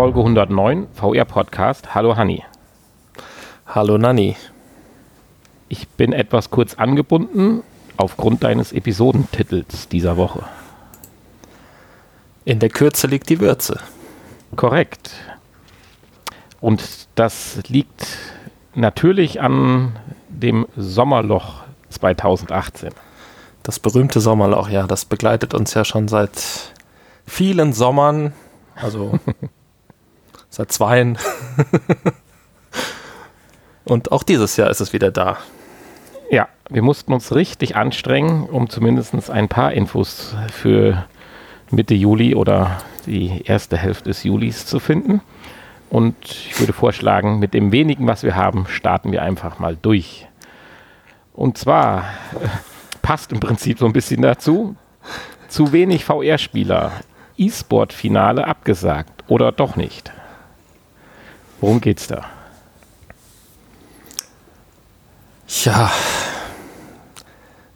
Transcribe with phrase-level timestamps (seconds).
[0.00, 1.94] Folge 109, VR Podcast.
[1.94, 2.42] Hallo Hanni.
[3.66, 4.34] Hallo Nanni.
[5.68, 7.62] Ich bin etwas kurz angebunden
[7.98, 10.44] aufgrund deines Episodentitels dieser Woche.
[12.46, 13.78] In der Kürze liegt die Würze.
[14.56, 15.12] Korrekt.
[16.62, 18.06] Und das liegt
[18.74, 19.98] natürlich an
[20.30, 22.88] dem Sommerloch 2018.
[23.62, 26.72] Das berühmte Sommerloch, ja, das begleitet uns ja schon seit
[27.26, 28.32] vielen Sommern,
[28.76, 29.18] also
[30.60, 31.18] seit zweien.
[33.84, 35.38] Und auch dieses Jahr ist es wieder da.
[36.30, 41.06] Ja, wir mussten uns richtig anstrengen, um zumindest ein paar Infos für
[41.70, 45.22] Mitte Juli oder die erste Hälfte des Julis zu finden.
[45.88, 50.28] Und ich würde vorschlagen, mit dem wenigen, was wir haben, starten wir einfach mal durch.
[51.32, 52.00] Und zwar
[52.34, 52.48] äh,
[53.00, 54.76] passt im Prinzip so ein bisschen dazu.
[55.48, 56.92] Zu wenig VR-Spieler.
[57.38, 60.12] E-Sport-Finale abgesagt oder doch nicht?
[61.60, 62.24] Worum geht's da?
[65.64, 65.90] Ja,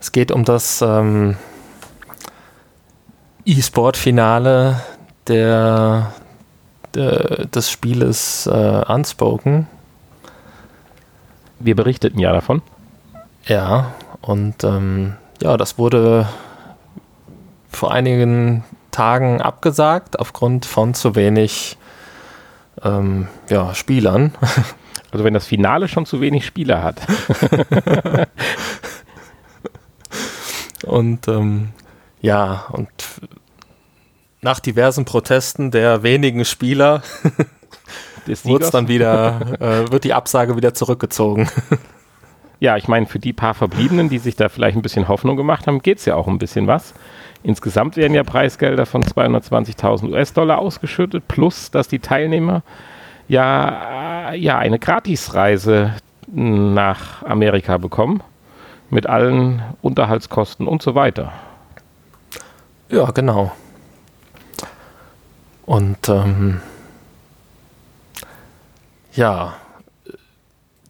[0.01, 1.37] es geht um das ähm,
[3.45, 4.81] E-Sport-Finale
[5.27, 6.13] der,
[6.95, 9.67] der, des Spieles äh, Unspoken.
[11.59, 12.63] Wir berichteten ja davon.
[13.45, 16.29] Ja, und ähm, ja, das wurde
[17.69, 21.77] vor einigen Tagen abgesagt aufgrund von zu wenig
[22.83, 24.35] ähm, ja, Spielern.
[25.11, 27.01] Also wenn das Finale schon zu wenig Spieler hat.
[30.85, 31.69] und ähm,
[32.21, 32.91] ja, und
[34.41, 37.05] nach diversen Protesten der wenigen Spieler
[38.27, 41.49] wird dann wieder, äh, wird die Absage wieder zurückgezogen.
[42.65, 45.67] Ja, ich meine, für die paar Verbliebenen, die sich da vielleicht ein bisschen Hoffnung gemacht
[45.67, 46.95] haben, geht es ja auch ein bisschen was.
[47.43, 52.63] Insgesamt werden ja Preisgelder von 220.000 US-Dollar ausgeschüttet, plus dass die Teilnehmer
[53.29, 55.93] ja, äh, ja eine Gratisreise
[56.27, 58.23] nach Amerika bekommen
[58.89, 61.35] mit allen Unterhaltskosten und so weiter.
[62.89, 63.53] Ja, genau.
[65.67, 66.63] Und ähm,
[69.13, 69.53] ja,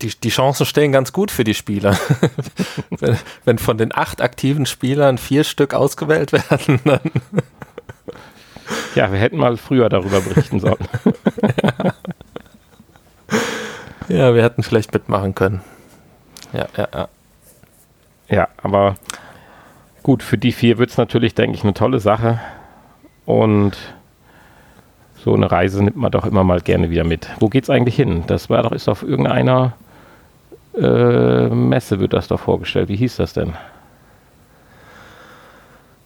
[0.02, 1.96] die, die Chancen stehen ganz gut für die Spieler.
[2.90, 7.00] wenn, wenn, von den acht aktiven Spielern vier Stück ausgewählt werden, dann.
[8.94, 10.76] Ja, wir hätten mal früher darüber berichten sollen.
[14.08, 14.16] ja.
[14.16, 15.60] ja, wir hätten vielleicht mitmachen können.
[16.52, 17.08] Ja, ja, ja.
[18.28, 18.94] Ja, aber
[20.02, 22.40] gut, für die vier wird es natürlich, denke ich, eine tolle Sache.
[23.26, 23.76] Und
[25.24, 27.28] so eine Reise nimmt man doch immer mal gerne wieder mit.
[27.40, 28.24] Wo geht's eigentlich hin?
[28.26, 29.74] Das war doch, ist auf irgendeiner
[30.76, 32.88] äh, Messe wird das doch vorgestellt.
[32.88, 33.54] Wie hieß das denn?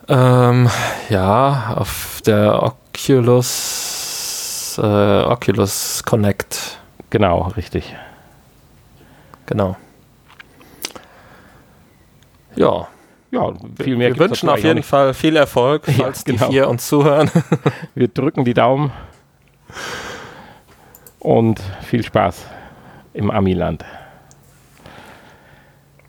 [0.09, 0.69] Ähm,
[1.11, 6.79] ja, auf der Oculus, äh, Oculus Connect.
[7.11, 7.95] Genau, richtig.
[9.47, 9.77] Genau.
[12.57, 12.89] Ja.
[13.31, 13.53] Ja,
[13.83, 16.47] viel mehr Wir wünschen auf jeden Fall viel Erfolg, falls ja, genau.
[16.47, 17.31] die vier uns zuhören.
[17.95, 18.91] Wir drücken die Daumen
[21.19, 22.47] und viel Spaß
[23.13, 23.85] im Amiland.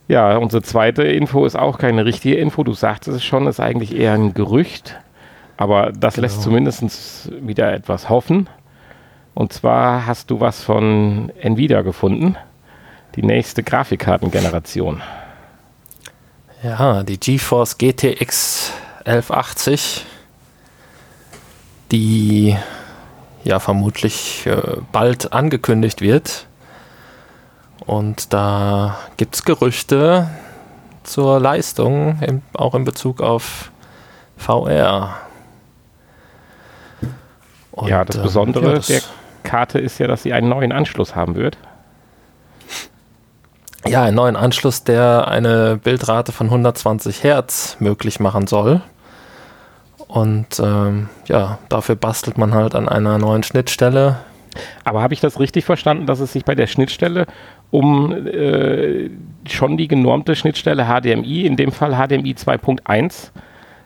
[0.09, 2.63] Ja, unsere zweite Info ist auch keine richtige Info.
[2.63, 4.99] Du sagtest es schon, ist eigentlich eher ein Gerücht.
[5.55, 6.25] Aber das genau.
[6.25, 8.49] lässt zumindest wieder etwas hoffen.
[9.35, 12.35] Und zwar hast du was von Nvidia gefunden.
[13.15, 15.03] Die nächste Grafikkartengeneration.
[16.63, 18.73] Ja, die GeForce GTX
[19.05, 20.07] 1180.
[21.91, 22.57] Die
[23.43, 24.59] ja vermutlich äh,
[24.91, 26.47] bald angekündigt wird.
[27.85, 30.29] Und da gibt es Gerüchte
[31.03, 33.71] zur Leistung, im, auch in Bezug auf
[34.37, 35.15] VR.
[37.71, 39.01] Und, ja, das Besondere äh, ja, das der
[39.43, 41.57] Karte ist ja, dass sie einen neuen Anschluss haben wird.
[43.87, 48.81] Ja, einen neuen Anschluss, der eine Bildrate von 120 Hertz möglich machen soll.
[50.07, 54.17] Und ähm, ja, dafür bastelt man halt an einer neuen Schnittstelle.
[54.83, 57.25] Aber habe ich das richtig verstanden, dass es sich bei der Schnittstelle
[57.71, 59.09] um äh,
[59.47, 63.31] schon die genormte Schnittstelle HDMI, in dem Fall HDMI 2.1,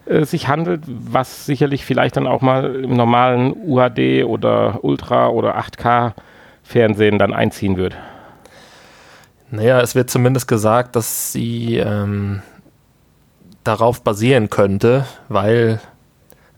[0.05, 5.57] äh, sich handelt, was sicherlich vielleicht dann auch mal im normalen UHD oder Ultra oder
[5.57, 6.13] 8K
[6.63, 7.95] Fernsehen dann einziehen wird.
[9.51, 12.41] Naja, es wird zumindest gesagt, dass sie ähm,
[13.63, 15.79] darauf basieren könnte, weil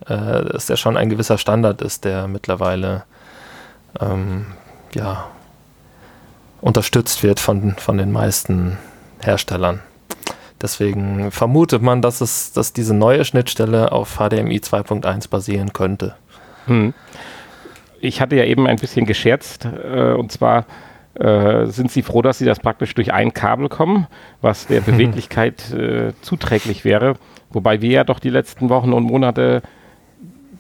[0.08, 3.04] äh, es ja schon ein gewisser Standard ist, der mittlerweile
[4.00, 4.46] ähm,
[4.94, 5.26] ja,
[6.66, 8.80] unterstützt wird von, von den meisten
[9.22, 9.82] Herstellern.
[10.60, 16.16] Deswegen vermutet man, dass es, dass diese neue Schnittstelle auf HDMI 2.1 basieren könnte.
[16.66, 16.96] Hm.
[18.02, 20.66] ich hatte ja eben ein bisschen gescherzt, äh, und zwar
[21.14, 24.08] äh, sind Sie froh, dass Sie das praktisch durch ein Kabel kommen,
[24.42, 27.14] was der Beweglichkeit äh, zuträglich wäre.
[27.52, 29.62] Wobei wir ja doch die letzten Wochen und Monate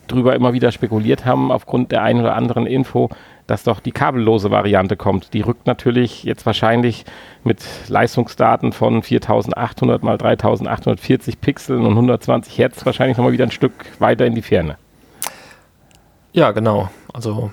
[0.05, 3.09] drüber immer wieder spekuliert haben, aufgrund der einen oder anderen Info,
[3.47, 5.33] dass doch die kabellose Variante kommt.
[5.33, 7.05] Die rückt natürlich jetzt wahrscheinlich
[7.43, 13.73] mit Leistungsdaten von 4800 mal 3840 Pixeln und 120 Hertz wahrscheinlich nochmal wieder ein Stück
[13.99, 14.77] weiter in die Ferne.
[16.33, 16.89] Ja, genau.
[17.13, 17.51] Also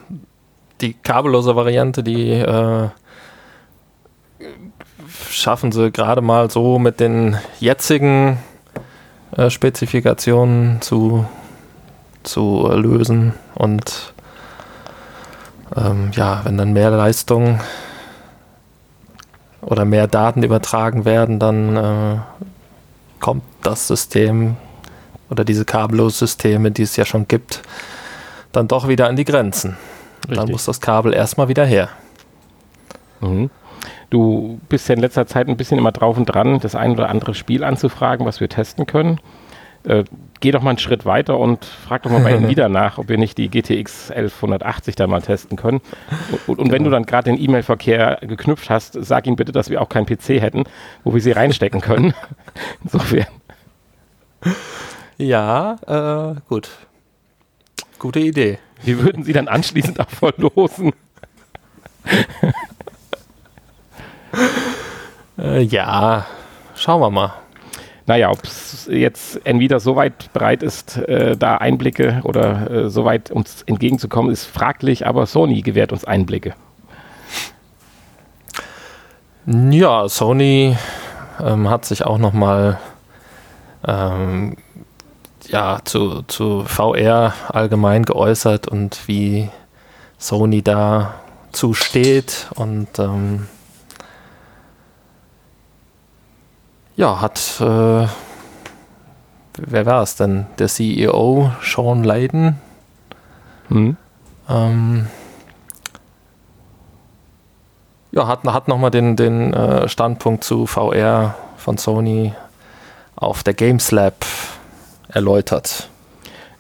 [0.81, 2.89] die kabellose Variante, die äh,
[5.31, 8.39] schaffen sie gerade mal so mit den jetzigen
[9.37, 11.27] äh, Spezifikationen zu,
[12.23, 13.35] zu lösen.
[13.55, 14.12] Und
[15.77, 17.61] ähm, ja, wenn dann mehr Leistung
[19.61, 22.17] oder mehr Daten übertragen werden, dann äh,
[23.21, 24.57] kommt das System
[25.31, 27.63] oder diese Kabellose-Systeme, die es ja schon gibt,
[28.53, 29.77] dann doch wieder an die Grenzen.
[30.29, 31.89] Dann muss das Kabel erstmal wieder her.
[33.21, 33.51] Mhm.
[34.11, 37.09] Du bist ja in letzter Zeit ein bisschen immer drauf und dran, das ein oder
[37.09, 39.21] andere Spiel anzufragen, was wir testen können.
[39.85, 40.05] Äh,
[40.43, 43.17] geh doch mal einen Schritt weiter und frag doch mal bei Nvidia nach, ob wir
[43.17, 45.81] nicht die GTX 1180 da mal testen können.
[46.31, 49.71] Und, und, und wenn du dann gerade den E-Mail-Verkehr geknüpft hast, sag ihnen bitte, dass
[49.71, 50.65] wir auch keinen PC hätten,
[51.05, 52.13] wo wir sie reinstecken können.
[52.85, 53.27] Insofern.
[55.17, 56.69] Ja, äh, gut.
[57.99, 58.59] Gute Idee.
[58.83, 60.93] Wir würden sie dann anschließend auch verlosen.
[65.39, 66.27] äh, ja,
[66.75, 67.42] schauen wir mal.
[68.07, 73.05] Naja, ob es jetzt Nvidia so weit bereit ist, äh, da Einblicke oder äh, so
[73.05, 76.55] weit uns entgegenzukommen, ist fraglich, aber Sony gewährt uns Einblicke.
[79.47, 80.77] Ja, Sony
[81.41, 82.79] ähm, hat sich auch nochmal
[83.87, 84.57] ähm,
[85.49, 89.49] ja, zu, zu VR allgemein geäußert und wie
[90.19, 91.15] Sony da
[91.53, 93.49] zusteht und ähm,
[97.03, 98.07] ja, hat äh,
[99.59, 100.47] wer war es denn?
[100.61, 102.61] Der CEO Sean Layden.
[103.67, 103.97] Hm.
[104.49, 105.07] Ähm,
[108.13, 112.35] ja, hat, hat nochmal den, den äh, Standpunkt zu VR von Sony
[113.17, 114.25] auf der Games Lab
[115.09, 115.89] erläutert.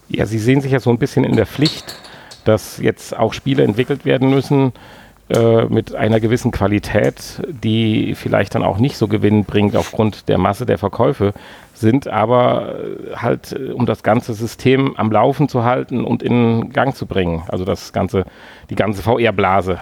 [0.08, 1.94] Ja, Sie sehen sich ja so ein bisschen in der Pflicht,
[2.44, 4.72] dass jetzt auch Spiele entwickelt werden müssen
[5.32, 10.67] äh, mit einer gewissen Qualität, die vielleicht dann auch nicht so gewinnbringend aufgrund der Masse
[10.67, 11.32] der Verkäufe
[11.75, 16.70] sind, aber äh, halt, äh, um das ganze System am Laufen zu halten und in
[16.70, 17.43] Gang zu bringen.
[17.49, 18.25] Also das ganze,
[18.70, 19.79] die ganze VR-Blase.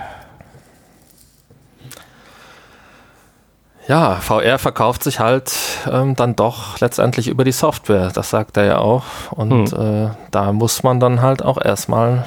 [3.91, 5.53] ja, VR verkauft sich halt
[5.91, 9.03] ähm, dann doch letztendlich über die Software, das sagt er ja auch.
[9.33, 10.07] Und hm.
[10.07, 12.25] äh, da muss man dann halt auch erstmal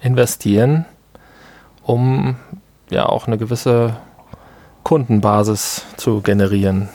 [0.00, 0.86] investieren,
[1.84, 2.34] um
[2.94, 3.96] ja auch eine gewisse
[4.82, 6.88] Kundenbasis zu generieren.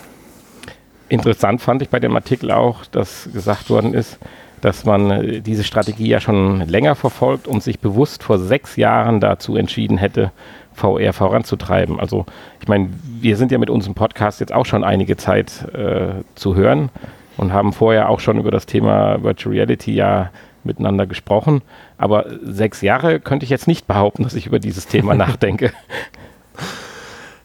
[1.10, 4.20] Interessant fand ich bei dem Artikel auch, dass gesagt worden ist,
[4.62, 9.20] dass man äh, diese Strategie ja schon länger verfolgt und sich bewusst vor sechs Jahren
[9.20, 10.32] dazu entschieden hätte,
[10.74, 12.00] VR voranzutreiben.
[12.00, 12.26] Also
[12.62, 16.56] ich meine, wir sind ja mit unserem Podcast jetzt auch schon einige Zeit äh, zu
[16.56, 16.90] hören
[17.38, 20.30] und haben vorher auch schon über das Thema Virtual Reality ja
[20.64, 21.62] miteinander gesprochen.
[21.98, 25.72] Aber sechs Jahre könnte ich jetzt nicht behaupten, dass ich über dieses Thema nachdenke.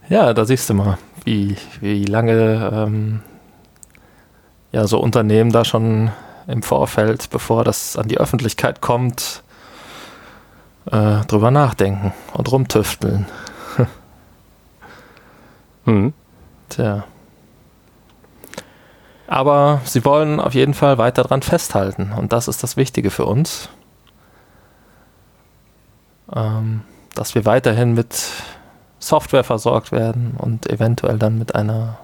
[0.09, 3.21] Ja, da siehst du mal, wie, wie lange ähm,
[4.73, 6.11] ja, so Unternehmen da schon
[6.47, 9.43] im Vorfeld, bevor das an die Öffentlichkeit kommt,
[10.91, 13.27] äh, drüber nachdenken und rumtüfteln.
[15.85, 16.13] hm.
[16.69, 17.05] Tja.
[19.27, 23.25] Aber sie wollen auf jeden Fall weiter dran festhalten und das ist das Wichtige für
[23.25, 23.69] uns.
[26.35, 26.83] Ähm,
[27.15, 28.15] dass wir weiterhin mit
[28.99, 31.99] Software versorgt werden und eventuell dann mit einer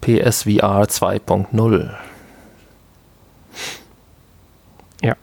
[0.00, 1.90] PSVR 2.0.
[5.02, 5.16] Ja.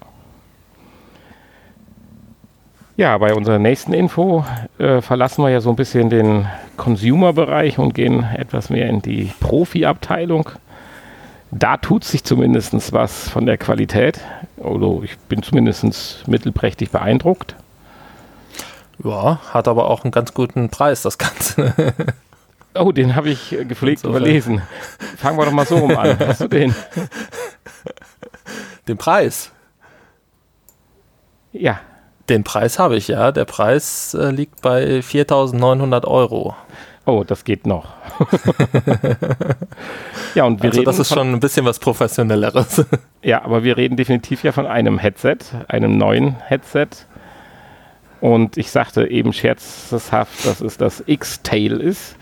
[2.97, 4.45] Ja, bei unserer nächsten Info
[4.77, 6.47] äh, verlassen wir ja so ein bisschen den
[6.77, 10.50] Consumer-Bereich und gehen etwas mehr in die Profi-Abteilung.
[11.51, 14.22] Da tut sich zumindest was von der Qualität.
[14.63, 17.55] Also ich bin zumindest mittelprächtig beeindruckt.
[19.03, 21.74] Ja, hat aber auch einen ganz guten Preis, das Ganze.
[22.75, 24.62] oh, den habe ich gepflegt überlesen.
[25.17, 26.17] Fangen wir doch mal so rum an.
[26.20, 26.74] Hast du den?
[28.88, 29.51] Den Preis?
[31.51, 31.79] Ja.
[32.29, 33.31] Den Preis habe ich, ja.
[33.31, 36.55] Der Preis äh, liegt bei 4.900 Euro.
[37.05, 37.93] Oh, das geht noch.
[40.36, 42.86] ja, und wir also reden das ist schon ein bisschen was Professionelleres.
[43.24, 46.88] ja, aber wir reden definitiv ja von einem Headset, einem neuen Headset.
[48.20, 52.17] Und ich sagte eben scherzhaft, dass es das X-Tail ist.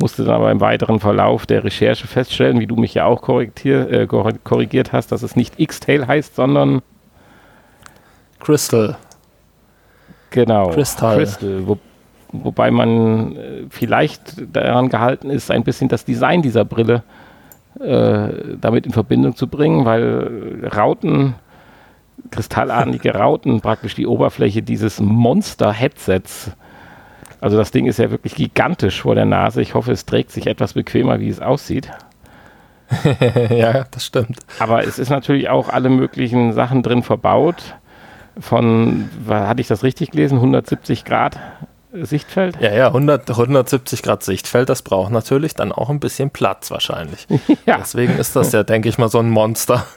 [0.00, 4.06] Musste dann aber im weiteren Verlauf der Recherche feststellen, wie du mich ja auch äh,
[4.06, 6.80] korrigiert hast, dass es nicht X-Tail heißt, sondern
[8.40, 8.96] Crystal.
[10.30, 10.70] Genau.
[10.70, 11.18] Crystal.
[11.18, 11.66] Crystal.
[11.66, 11.78] Wo,
[12.32, 17.02] wobei man äh, vielleicht daran gehalten ist, ein bisschen das Design dieser Brille
[17.80, 18.28] äh,
[18.60, 21.34] damit in Verbindung zu bringen, weil Rauten
[22.30, 26.52] kristallartige Rauten praktisch die Oberfläche dieses Monster-Headsets.
[27.40, 29.62] Also das Ding ist ja wirklich gigantisch vor der Nase.
[29.62, 31.90] Ich hoffe, es trägt sich etwas bequemer, wie es aussieht.
[33.50, 34.38] ja, das stimmt.
[34.58, 37.74] Aber es ist natürlich auch alle möglichen Sachen drin verbaut.
[38.38, 40.36] Von, hatte ich das richtig gelesen?
[40.36, 41.38] 170 Grad
[41.92, 42.58] Sichtfeld?
[42.60, 47.26] Ja, ja, 100, 170 Grad Sichtfeld, das braucht natürlich dann auch ein bisschen Platz wahrscheinlich.
[47.66, 47.78] ja.
[47.78, 49.86] Deswegen ist das ja, denke ich mal, so ein Monster.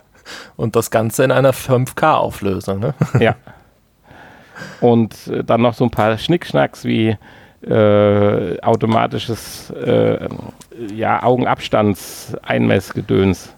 [0.56, 2.80] Und das Ganze in einer 5K-Auflösung.
[2.80, 2.94] Ne?
[3.20, 3.36] Ja.
[4.82, 7.18] Und äh, dann noch so ein paar Schnickschnacks wie
[7.62, 10.30] äh, automatisches äh,
[10.94, 13.54] ja, Augenabstandseinmessgedöns.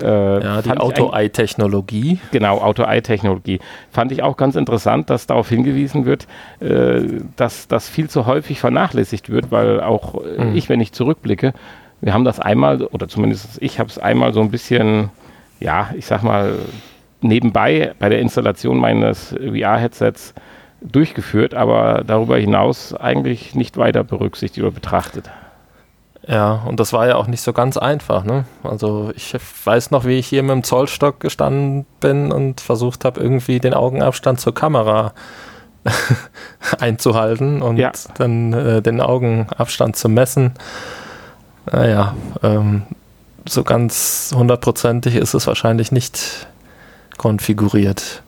[0.00, 2.20] Äh, ja, die Auto-Eye-Technologie.
[2.30, 3.58] Genau, Auto-Eye-Technologie.
[3.90, 6.28] Fand ich auch ganz interessant, dass darauf hingewiesen wird,
[6.60, 7.02] äh,
[7.36, 10.54] dass das viel zu häufig vernachlässigt wird, weil auch mhm.
[10.54, 11.54] ich, wenn ich zurückblicke,
[12.00, 15.10] wir haben das einmal, oder zumindest ich habe es einmal so ein bisschen
[15.60, 16.54] ja, ich sag mal,
[17.20, 20.34] nebenbei bei der Installation meines VR-Headsets
[20.80, 25.30] durchgeführt, aber darüber hinaus eigentlich nicht weiter berücksichtigt oder betrachtet.
[26.26, 28.24] Ja, und das war ja auch nicht so ganz einfach.
[28.24, 28.44] Ne?
[28.62, 29.34] Also ich
[29.64, 33.74] weiß noch, wie ich hier mit dem Zollstock gestanden bin und versucht habe, irgendwie den
[33.74, 35.12] Augenabstand zur Kamera
[36.78, 37.92] einzuhalten und ja.
[38.18, 40.52] dann äh, den Augenabstand zu messen.
[41.72, 42.82] Naja, ähm,
[43.48, 46.46] so ganz hundertprozentig ist es wahrscheinlich nicht
[47.16, 48.22] konfiguriert.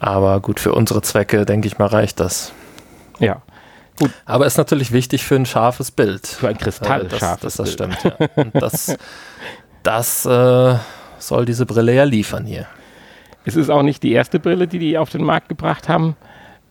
[0.00, 2.52] Aber gut, für unsere Zwecke, denke ich mal, reicht das.
[3.18, 3.42] Ja.
[3.98, 4.10] Gut.
[4.24, 6.26] Aber ist natürlich wichtig für ein scharfes Bild.
[6.26, 8.42] Für ein kristallscharfes das, das, das, das stimmt, ja.
[8.42, 8.96] Und das,
[9.82, 10.76] das äh,
[11.18, 12.66] soll diese Brille ja liefern hier.
[13.44, 16.16] Es ist auch nicht die erste Brille, die die auf den Markt gebracht haben.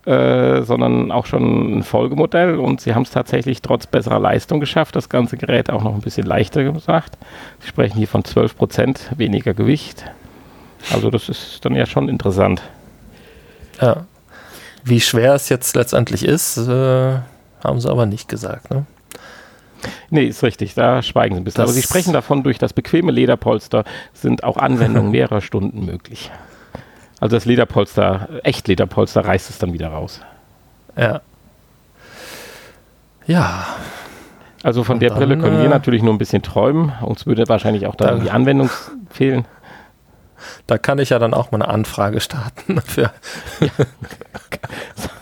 [0.08, 4.96] Äh, sondern auch schon ein Folgemodell und sie haben es tatsächlich trotz besserer Leistung geschafft,
[4.96, 7.18] das ganze Gerät auch noch ein bisschen leichter gemacht.
[7.60, 10.06] Sie sprechen hier von 12% weniger Gewicht.
[10.94, 12.62] Also das ist dann ja schon interessant.
[13.82, 14.06] Ja.
[14.88, 17.18] Wie schwer es jetzt letztendlich ist, äh,
[17.64, 18.72] haben sie aber nicht gesagt.
[18.72, 18.86] Ne?
[20.10, 21.62] Nee, ist richtig, da schweigen sie ein bisschen.
[21.62, 26.32] Das aber sie sprechen davon, durch das bequeme Lederpolster sind auch Anwendungen mehrerer Stunden möglich.
[27.20, 30.22] Also das Lederpolster, Echt-Lederpolster reißt es dann wieder raus.
[30.96, 31.22] Ja.
[33.26, 33.66] Ja.
[34.64, 36.94] Also von Und der dann, Brille können wir äh, natürlich nur ein bisschen träumen.
[37.02, 38.70] Uns würde wahrscheinlich auch da die Anwendung
[39.10, 39.46] fehlen.
[40.68, 43.12] Da kann ich ja dann auch mal eine Anfrage starten dafür.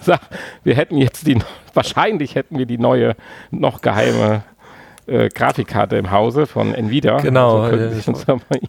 [0.06, 0.20] Ja.
[0.64, 1.42] wir hätten jetzt die,
[1.74, 3.16] wahrscheinlich hätten wir die neue,
[3.52, 4.44] noch geheime
[5.08, 7.18] äh, Grafikkarte im Hause von Nvidia.
[7.18, 7.62] Genau.
[7.62, 8.00] Also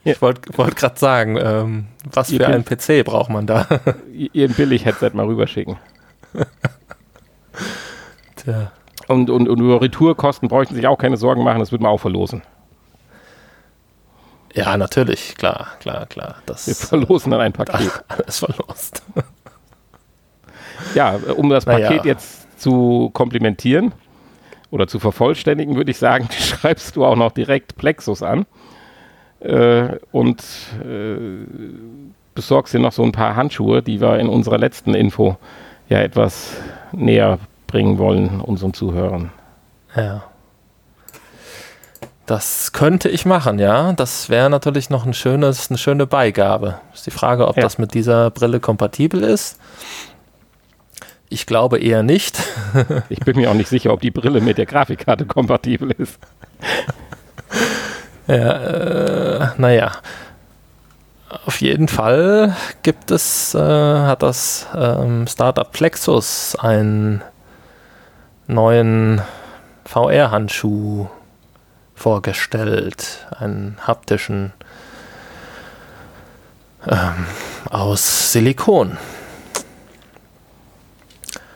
[0.04, 3.66] ich wollte wollt gerade sagen, ähm, was für einen PC braucht man da?
[4.12, 5.76] Ihr Billig-Headset mal rüberschicken.
[8.36, 8.72] Tja.
[9.08, 12.00] Und, und, und über Retourkosten bräuchten sich auch keine Sorgen machen, das würde man auch
[12.00, 12.42] verlosen.
[14.56, 16.36] Ja, natürlich, klar, klar, klar.
[16.46, 17.92] Das, Wir verlosen dann ein Paket.
[18.08, 19.02] Alles verlost.
[20.94, 22.04] ja, um das Paket naja.
[22.04, 23.92] jetzt zu komplimentieren,
[24.70, 28.46] oder zu vervollständigen, würde ich sagen, schreibst du auch noch direkt Plexus an
[29.40, 30.42] äh, und
[30.82, 31.46] äh,
[32.34, 35.36] besorgst dir noch so ein paar Handschuhe, die wir in unserer letzten Info
[35.88, 36.56] ja etwas
[36.92, 39.30] näher bringen wollen unseren Zuhörern.
[39.94, 40.24] Ja.
[42.26, 43.92] Das könnte ich machen, ja.
[43.92, 46.80] Das wäre natürlich noch ein schönes, eine schöne Beigabe.
[46.92, 47.62] Ist die Frage, ob ja.
[47.62, 49.60] das mit dieser Brille kompatibel ist.
[51.28, 52.40] Ich glaube eher nicht.
[53.08, 56.18] ich bin mir auch nicht sicher, ob die Brille mit der Grafikkarte kompatibel ist.
[58.26, 59.92] ja, äh, naja.
[61.44, 67.22] Auf jeden Fall gibt es, äh, hat das ähm, Startup Plexus einen
[68.48, 69.20] neuen
[69.84, 71.08] VR-Handschuh
[71.96, 74.52] vorgestellt, einen haptischen
[76.86, 77.26] ähm,
[77.68, 78.96] aus Silikon.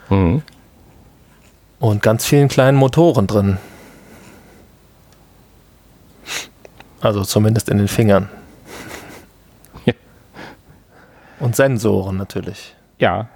[0.09, 0.42] Mhm.
[1.78, 3.59] Und ganz vielen kleinen Motoren drin.
[7.00, 8.28] Also zumindest in den Fingern.
[9.85, 9.94] Ja.
[11.38, 12.75] Und Sensoren natürlich.
[12.99, 13.28] Ja.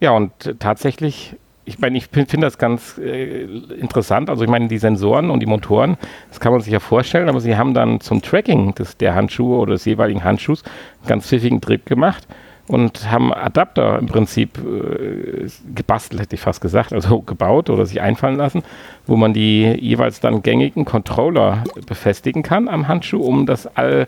[0.00, 4.30] Ja, und tatsächlich, ich meine, ich finde das ganz äh, interessant.
[4.30, 5.96] Also ich meine, die Sensoren und die Motoren,
[6.28, 9.58] das kann man sich ja vorstellen, aber sie haben dann zum Tracking des, der Handschuhe
[9.58, 10.64] oder des jeweiligen Handschuhs
[11.00, 12.26] einen ganz pfiffigen Trick gemacht
[12.66, 18.00] und haben Adapter im Prinzip äh, gebastelt, hätte ich fast gesagt, also gebaut oder sich
[18.00, 18.62] einfallen lassen,
[19.06, 24.06] wo man die jeweils dann gängigen Controller befestigen kann am Handschuh, um das all,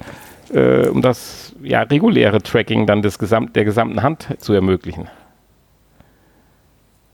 [0.53, 5.09] äh, um das ja, reguläre Tracking dann des Gesamt, der gesamten Hand zu ermöglichen.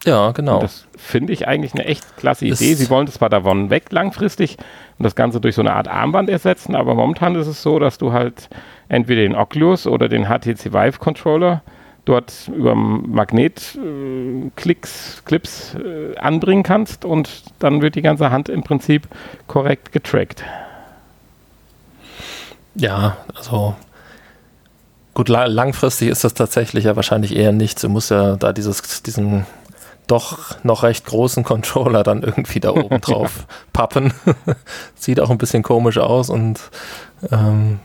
[0.04, 0.54] Ja, genau.
[0.54, 2.74] Und das finde ich eigentlich eine echt klasse Idee.
[2.74, 4.56] Sie wollen das zwar davon weg langfristig
[4.98, 7.98] und das Ganze durch so eine Art Armband ersetzen, aber momentan ist es so, dass
[7.98, 8.48] du halt
[8.88, 11.62] entweder den Oculus oder den HTC Vive Controller
[12.06, 18.62] dort über Magnetklicks, äh, Clips äh, anbringen kannst und dann wird die ganze Hand im
[18.62, 19.06] Prinzip
[19.46, 20.42] korrekt getrackt.
[22.74, 23.74] Ja, also
[25.12, 27.82] gut, langfristig ist das tatsächlich ja wahrscheinlich eher nichts.
[27.82, 29.44] Du musst ja da dieses, diesen
[30.10, 34.12] doch noch recht großen Controller dann irgendwie da oben drauf pappen.
[34.94, 36.60] Sieht auch ein bisschen komisch aus und
[37.30, 37.80] ähm,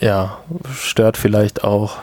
[0.00, 0.38] ja,
[0.74, 1.98] stört vielleicht auch.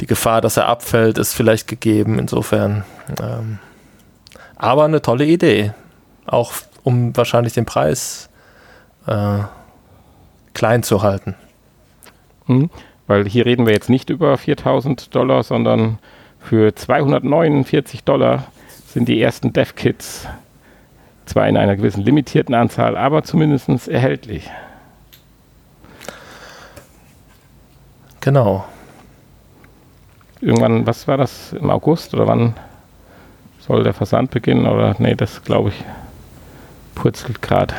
[0.00, 2.20] Die Gefahr, dass er abfällt, ist vielleicht gegeben.
[2.20, 2.84] Insofern.
[3.20, 3.58] Ähm,
[4.54, 5.72] aber eine tolle Idee.
[6.24, 6.52] Auch
[6.84, 8.28] um wahrscheinlich den Preis
[9.06, 9.40] äh,
[10.54, 11.34] klein zu halten.
[12.46, 12.70] Hm,
[13.08, 15.98] weil hier reden wir jetzt nicht über 4000 Dollar, sondern
[16.40, 18.46] für 249 Dollar
[18.86, 20.26] sind die ersten Dev-Kits
[21.26, 24.50] zwar in einer gewissen limitierten Anzahl, aber zumindest erhältlich.
[28.20, 28.64] Genau.
[30.40, 32.54] Irgendwann, was war das, im August oder wann
[33.60, 34.66] soll der Versand beginnen?
[34.66, 35.84] Oder nee, das glaube ich
[36.94, 37.74] purzelt gerade.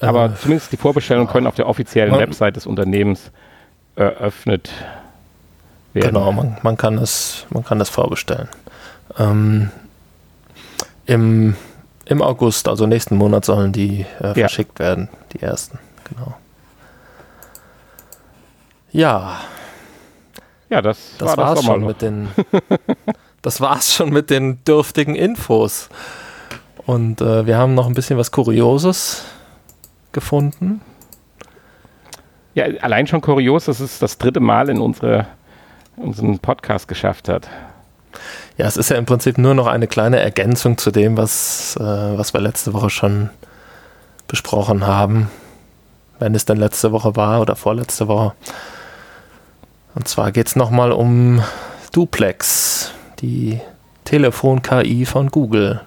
[0.00, 3.30] Aber äh, zumindest die Vorbestellungen können auf der offiziellen Website des Unternehmens
[3.96, 4.99] eröffnet werden
[5.92, 6.14] werden.
[6.14, 8.48] Genau, man, man, kann, es, man kann es vorbestellen.
[9.18, 9.70] Ähm,
[11.06, 11.56] im,
[12.04, 14.34] Im August, also nächsten Monat, sollen die äh, ja.
[14.34, 15.78] verschickt werden, die ersten.
[16.04, 16.34] Genau.
[18.92, 19.40] Ja.
[20.68, 22.28] Ja, das, das war es schon mit den.
[23.42, 25.88] das war's schon mit den dürftigen Infos.
[26.86, 29.24] Und äh, wir haben noch ein bisschen was Kurioses
[30.12, 30.80] gefunden.
[32.54, 35.28] Ja, allein schon kurios, das ist das dritte Mal in unsere
[36.00, 37.48] unseren Podcast geschafft hat.
[38.56, 41.82] Ja, es ist ja im Prinzip nur noch eine kleine Ergänzung zu dem, was, äh,
[41.82, 43.30] was wir letzte Woche schon
[44.26, 45.30] besprochen haben.
[46.18, 48.34] Wenn es denn letzte Woche war oder vorletzte Woche.
[49.94, 51.42] Und zwar geht es nochmal um
[51.92, 53.60] Duplex, die
[54.04, 55.80] Telefon-KI von Google,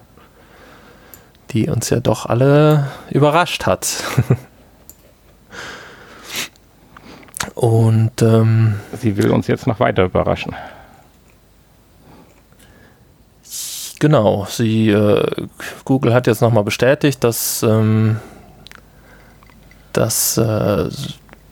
[1.52, 4.04] die uns ja doch alle überrascht hat.
[7.56, 10.56] Und ähm, sie will uns jetzt noch weiter überraschen.
[14.00, 15.48] Genau, sie äh,
[15.86, 18.18] Google hat jetzt nochmal bestätigt, dass, ähm,
[19.94, 20.90] dass äh,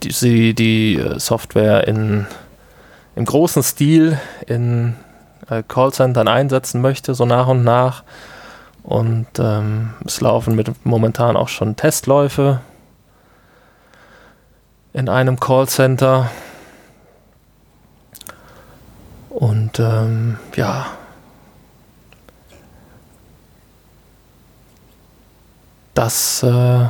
[0.04, 2.26] die, sie die äh, Software in,
[3.16, 4.96] im großen Stil in
[5.50, 8.04] äh, Callcentern einsetzen möchte, so nach und nach.
[8.84, 12.60] Und ähm, es laufen mit momentan auch schon Testläufe
[14.94, 16.30] in einem Callcenter.
[19.30, 20.88] Und ähm, ja.
[25.94, 26.86] Das äh,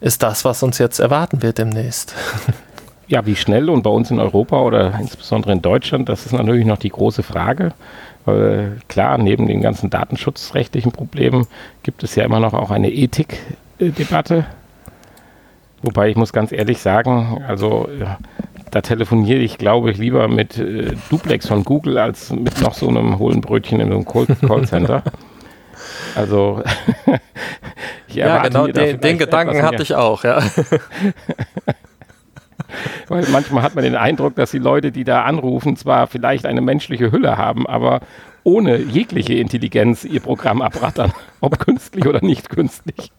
[0.00, 2.14] ist das, was uns jetzt erwarten wird demnächst.
[3.08, 6.64] Ja, wie schnell und bei uns in Europa oder insbesondere in Deutschland, das ist natürlich
[6.64, 7.74] noch die große Frage.
[8.24, 11.46] Weil klar, neben den ganzen datenschutzrechtlichen Problemen
[11.82, 14.46] gibt es ja immer noch auch eine Ethikdebatte.
[15.82, 17.88] Wobei ich muss ganz ehrlich sagen, also
[18.72, 22.88] da telefoniere ich, glaube ich, lieber mit äh, Duplex von Google als mit noch so
[22.88, 25.02] einem hohlen Brötchen in einem Call Callcenter.
[26.14, 26.62] also
[28.08, 30.42] ja, genau, den, den Gedanken hatte ich auch, ja.
[33.08, 36.62] Weil manchmal hat man den Eindruck, dass die Leute, die da anrufen, zwar vielleicht eine
[36.62, 38.00] menschliche Hülle haben, aber
[38.42, 43.12] ohne jegliche Intelligenz ihr Programm abrattern, ob künstlich oder nicht künstlich.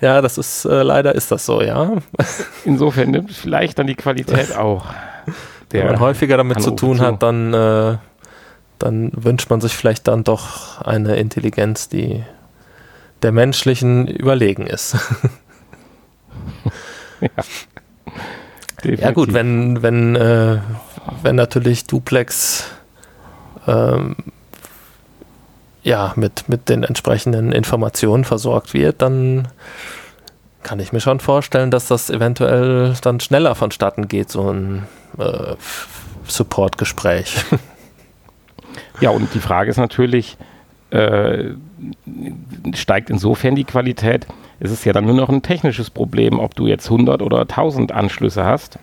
[0.00, 1.92] Ja, das ist äh, leider ist das so, ja.
[2.64, 4.86] Insofern nimmt vielleicht dann die Qualität auch.
[5.70, 7.96] Wenn man häufiger damit zu tun hat, dann, äh,
[8.78, 12.24] dann wünscht man sich vielleicht dann doch eine Intelligenz, die
[13.22, 14.96] der menschlichen überlegen ist.
[17.20, 17.28] ja.
[18.84, 20.58] ja gut, wenn, wenn, äh,
[21.22, 22.64] wenn natürlich Duplex
[23.66, 24.16] ähm,
[25.88, 29.48] ja, mit, mit den entsprechenden Informationen versorgt wird, dann
[30.62, 34.86] kann ich mir schon vorstellen, dass das eventuell dann schneller vonstatten geht, so ein
[35.18, 35.54] äh,
[36.26, 37.44] Support-Gespräch.
[39.00, 40.36] Ja, und die Frage ist natürlich,
[40.90, 41.50] äh,
[42.74, 44.26] steigt insofern die Qualität,
[44.58, 47.92] Es ist ja dann nur noch ein technisches Problem, ob du jetzt 100 oder 1000
[47.92, 48.80] Anschlüsse hast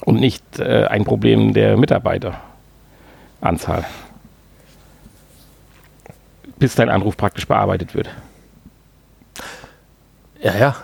[0.00, 3.84] und nicht äh, ein Problem der Mitarbeiteranzahl.
[6.58, 8.08] Bis dein Anruf praktisch bearbeitet wird.
[10.42, 10.76] Ja, ja,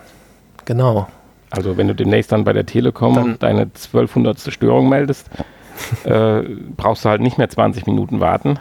[0.64, 1.08] genau.
[1.50, 4.52] Also wenn du demnächst dann bei der Telekom dann deine 1200.
[4.52, 5.28] Störung meldest,
[6.04, 6.42] äh,
[6.76, 8.58] brauchst du halt nicht mehr 20 Minuten warten,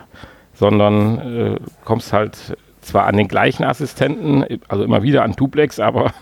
[0.53, 6.13] sondern äh, kommst halt zwar an den gleichen Assistenten, also immer wieder an Duplex, aber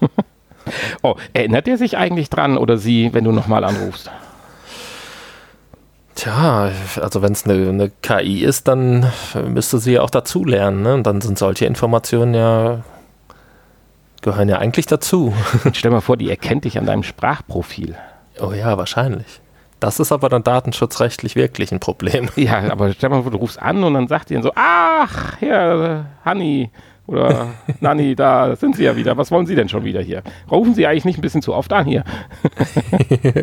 [1.01, 4.11] oh, erinnert er sich eigentlich dran oder sie, wenn du nochmal anrufst?
[6.19, 9.09] Tja, also wenn es eine, eine, KI ist, dann
[9.47, 10.81] müsste sie ja auch dazulernen.
[10.81, 10.95] Ne?
[10.95, 12.83] Und dann sind solche Informationen ja
[14.21, 15.33] gehören ja eigentlich dazu.
[15.71, 17.95] Stell mal vor, die erkennt dich an deinem Sprachprofil.
[18.41, 19.39] Oh ja, wahrscheinlich.
[19.79, 22.27] Das ist aber dann datenschutzrechtlich wirklich ein Problem.
[22.35, 26.05] Ja, aber stell mal vor, du rufst an und dann sagt die so, ach, Herr
[26.25, 26.69] Hanni
[27.07, 27.47] oder
[27.79, 29.15] Nanni, da sind Sie ja wieder.
[29.15, 30.21] Was wollen Sie denn schon wieder hier?
[30.51, 32.03] Rufen Sie eigentlich nicht ein bisschen zu oft an hier?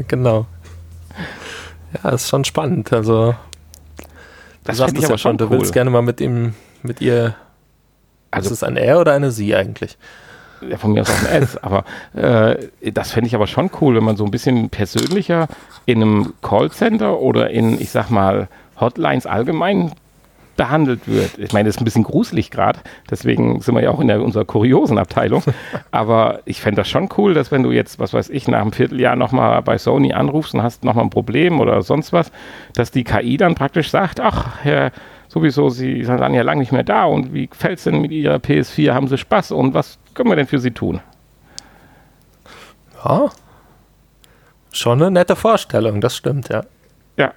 [0.08, 0.44] genau.
[2.02, 2.92] Ja, ist schon spannend.
[2.92, 4.04] Also, du
[4.64, 7.35] das sagst es ja schon, du willst gerne mal mit ihm, mit ihr.
[8.30, 9.96] Also, ist es ein Er oder eine Sie eigentlich?
[10.61, 13.96] ja, von mir aus auch ein S, aber äh, das fände ich aber schon cool,
[13.96, 15.48] wenn man so ein bisschen persönlicher
[15.85, 18.48] in einem Callcenter oder in, ich sag mal,
[18.80, 19.92] Hotlines allgemein
[20.57, 21.38] behandelt wird.
[21.38, 24.23] Ich meine, das ist ein bisschen gruselig gerade, deswegen sind wir ja auch in der,
[24.23, 25.42] unserer kuriosen Abteilung.
[25.90, 28.73] Aber ich fände das schon cool, dass wenn du jetzt, was weiß ich, nach einem
[28.73, 32.33] Vierteljahr nochmal bei Sony anrufst und hast nochmal ein Problem oder sonst was,
[32.75, 34.92] dass die KI dann praktisch sagt, ach, Herr
[35.29, 38.11] sowieso, Sie sind dann ja lange nicht mehr da und wie gefällt es denn mit
[38.11, 38.92] Ihrer PS4?
[38.92, 41.01] Haben Sie Spaß und was können wir denn für Sie tun?
[43.05, 43.29] Ja,
[44.73, 46.64] schon eine nette Vorstellung, das stimmt, ja.
[47.16, 47.33] Ja.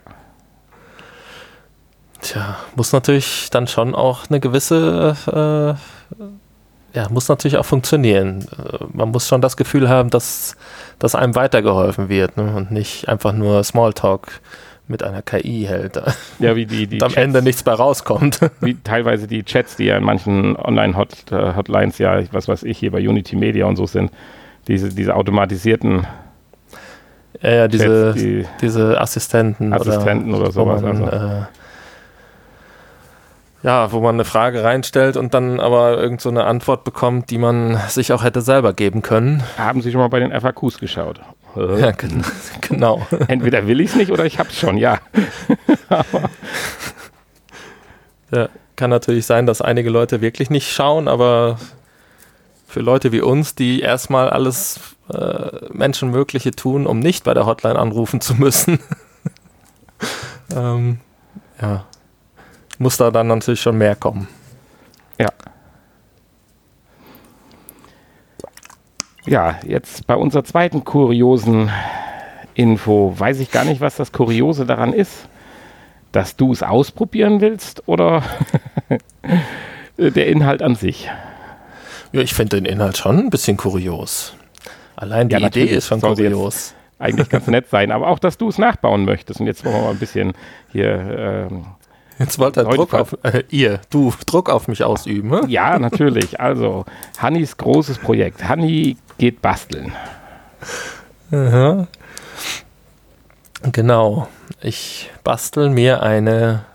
[2.22, 8.46] Tja, muss natürlich dann schon auch eine gewisse, äh, ja, muss natürlich auch funktionieren.
[8.58, 10.58] Äh, man muss schon das Gefühl haben, dass,
[10.98, 12.54] dass einem weitergeholfen wird ne?
[12.56, 14.42] und nicht einfach nur Smalltalk
[14.90, 16.02] mit einer KI hält.
[16.40, 18.40] Ja, wie die, die und am Chats, Ende nichts bei rauskommt.
[18.60, 22.92] Wie teilweise die Chats, die ja in manchen Online-Hotlines, äh, ja, was weiß ich, hier
[22.92, 24.12] bei Unity Media und so sind,
[24.68, 26.08] diese, diese automatisierten
[27.42, 30.82] ja, ja diese, Chats, die diese Assistenten, Assistenten oder, oder sowas.
[30.82, 31.36] Man, also.
[31.36, 31.42] äh,
[33.62, 37.38] ja, wo man eine Frage reinstellt und dann aber irgend so eine Antwort bekommt, die
[37.38, 39.44] man sich auch hätte selber geben können.
[39.58, 41.20] Haben Sie schon mal bei den FAQs geschaut?
[41.56, 41.92] Ja,
[42.62, 43.06] genau.
[43.28, 45.00] Entweder will ich es nicht oder ich habe es schon, ja.
[48.32, 48.50] ja.
[48.76, 51.58] Kann natürlich sein, dass einige Leute wirklich nicht schauen, aber
[52.66, 54.80] für Leute wie uns, die erstmal alles
[55.12, 58.80] äh, Menschenmögliche tun, um nicht bei der Hotline anrufen zu müssen,
[60.56, 61.00] ähm,
[61.62, 61.86] ja,
[62.80, 64.28] muss da dann natürlich schon mehr kommen.
[65.20, 65.30] Ja.
[69.26, 71.70] Ja, jetzt bei unserer zweiten kuriosen
[72.56, 73.14] Info.
[73.16, 75.28] Weiß ich gar nicht, was das Kuriose daran ist.
[76.12, 78.24] Dass du es ausprobieren willst oder
[79.98, 81.12] der Inhalt an sich?
[82.12, 84.34] Ja, ich finde den Inhalt schon ein bisschen kurios.
[84.96, 86.74] Allein die ja, Idee ist schon kurios.
[86.98, 89.40] Eigentlich ganz nett sein, aber auch, dass du es nachbauen möchtest.
[89.40, 90.34] Und jetzt wollen wir mal ein bisschen
[90.72, 91.48] hier.
[91.50, 91.66] Ähm,
[92.20, 95.30] Jetzt wollt ihr Druck auf, äh, ihr, du, Druck auf mich ausüben.
[95.30, 95.44] Ne?
[95.48, 96.40] Ja, natürlich.
[96.40, 96.84] Also,
[97.18, 98.44] Hannis großes Projekt.
[98.44, 99.94] Hanni geht basteln.
[101.32, 101.88] Aha.
[103.72, 104.28] Genau.
[104.62, 106.66] Ich bastel mir eine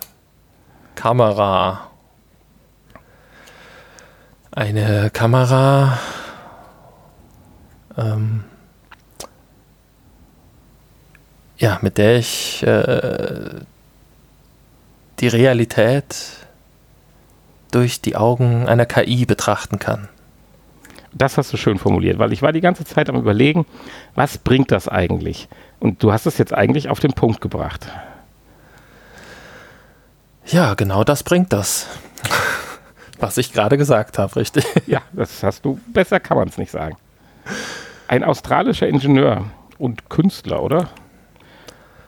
[0.95, 1.91] Kamera.
[4.51, 5.99] Eine Kamera.
[7.99, 8.45] Ähm,
[11.59, 13.61] ja, mit der ich äh,
[15.21, 16.17] die Realität
[17.71, 20.09] durch die Augen einer KI betrachten kann.
[21.13, 23.67] Das hast du schön formuliert, weil ich war die ganze Zeit am Überlegen,
[24.15, 25.49] was bringt das eigentlich?
[25.79, 27.87] Und du hast es jetzt eigentlich auf den Punkt gebracht.
[30.47, 31.89] Ja, genau das bringt das.
[33.21, 34.67] Was ich gerade gesagt habe, richtig?
[34.87, 35.81] Ja, das hast du.
[35.87, 36.97] Besser kann man es nicht sagen.
[38.09, 39.45] Ein australischer Ingenieur
[39.79, 40.89] und Künstler, oder?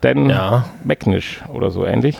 [0.00, 0.68] Dan ja.
[0.84, 2.18] McNish oder so ähnlich.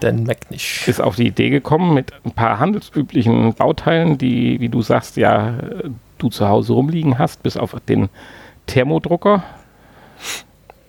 [0.00, 0.88] Dan McNish.
[0.88, 5.54] Ist auf die Idee gekommen mit ein paar handelsüblichen Bauteilen, die, wie du sagst, ja
[6.18, 8.08] du zu Hause rumliegen hast, bis auf den
[8.66, 9.42] Thermodrucker,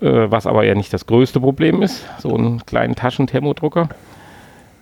[0.01, 3.89] äh, was aber ja nicht das größte Problem ist, so einen kleinen Taschenthermodrucker,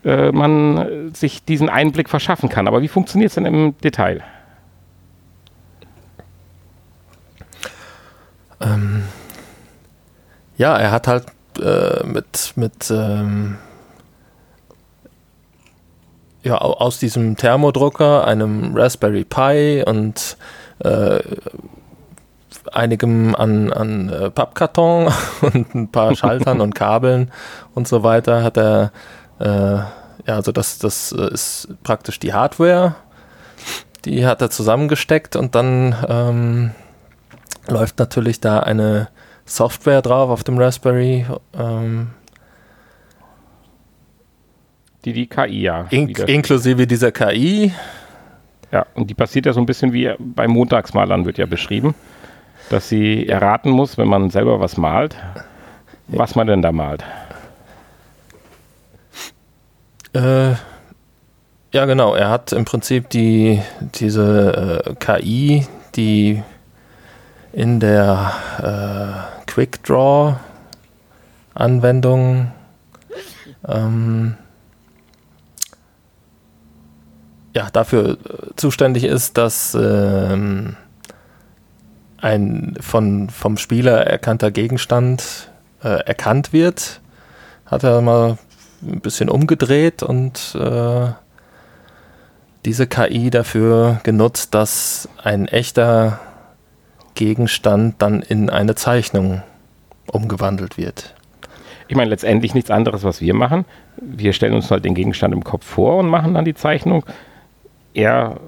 [0.05, 2.67] äh, man sich diesen Einblick verschaffen kann.
[2.67, 4.23] Aber wie funktioniert es denn im Detail?
[8.61, 9.03] Ähm,
[10.57, 11.25] ja, er hat halt
[11.59, 13.57] äh, mit, mit ähm,
[16.43, 20.37] ja, aus diesem Thermodrucker, einem Raspberry Pi und
[20.79, 21.19] äh,
[22.71, 27.31] einigem an, an äh, Pappkarton und ein paar Schaltern und Kabeln
[27.73, 28.91] und so weiter hat er,
[29.39, 29.77] äh,
[30.25, 32.95] ja, also das, das ist praktisch die Hardware,
[34.05, 36.71] die hat er zusammengesteckt und dann ähm,
[37.67, 39.07] läuft natürlich da eine
[39.45, 41.25] Software drauf auf dem Raspberry.
[41.57, 42.09] Ähm,
[45.05, 45.85] die die KI ja.
[45.89, 47.71] In, inklusive dieser KI.
[48.71, 51.93] Ja, und die passiert ja so ein bisschen wie bei Montagsmalern wird ja beschrieben
[52.69, 55.15] dass sie erraten muss, wenn man selber was malt,
[56.07, 57.03] was man denn da malt.
[60.13, 60.51] Äh,
[61.71, 62.13] ja, genau.
[62.13, 63.61] Er hat im Prinzip die,
[63.95, 66.41] diese äh, KI, die
[67.51, 70.35] in der äh, Quick Draw
[71.55, 72.51] Anwendung
[73.67, 74.37] ähm,
[77.55, 78.17] ja, dafür
[78.55, 80.75] zuständig ist, dass ähm,
[82.17, 85.51] ein von, vom Spieler erkannter Gegenstand
[85.83, 87.01] äh, erkannt wird,
[87.65, 88.37] hat er mal
[88.81, 91.07] ein bisschen umgedreht und äh,
[92.65, 96.19] diese KI dafür genutzt, dass ein echter
[97.13, 99.43] Gegenstand dann in eine Zeichnung
[100.07, 101.13] umgewandelt wird.
[101.87, 103.65] Ich meine, letztendlich nichts anderes, was wir machen.
[103.97, 107.03] Wir stellen uns halt den Gegenstand im Kopf vor und machen dann die Zeichnung.
[107.93, 108.39] Er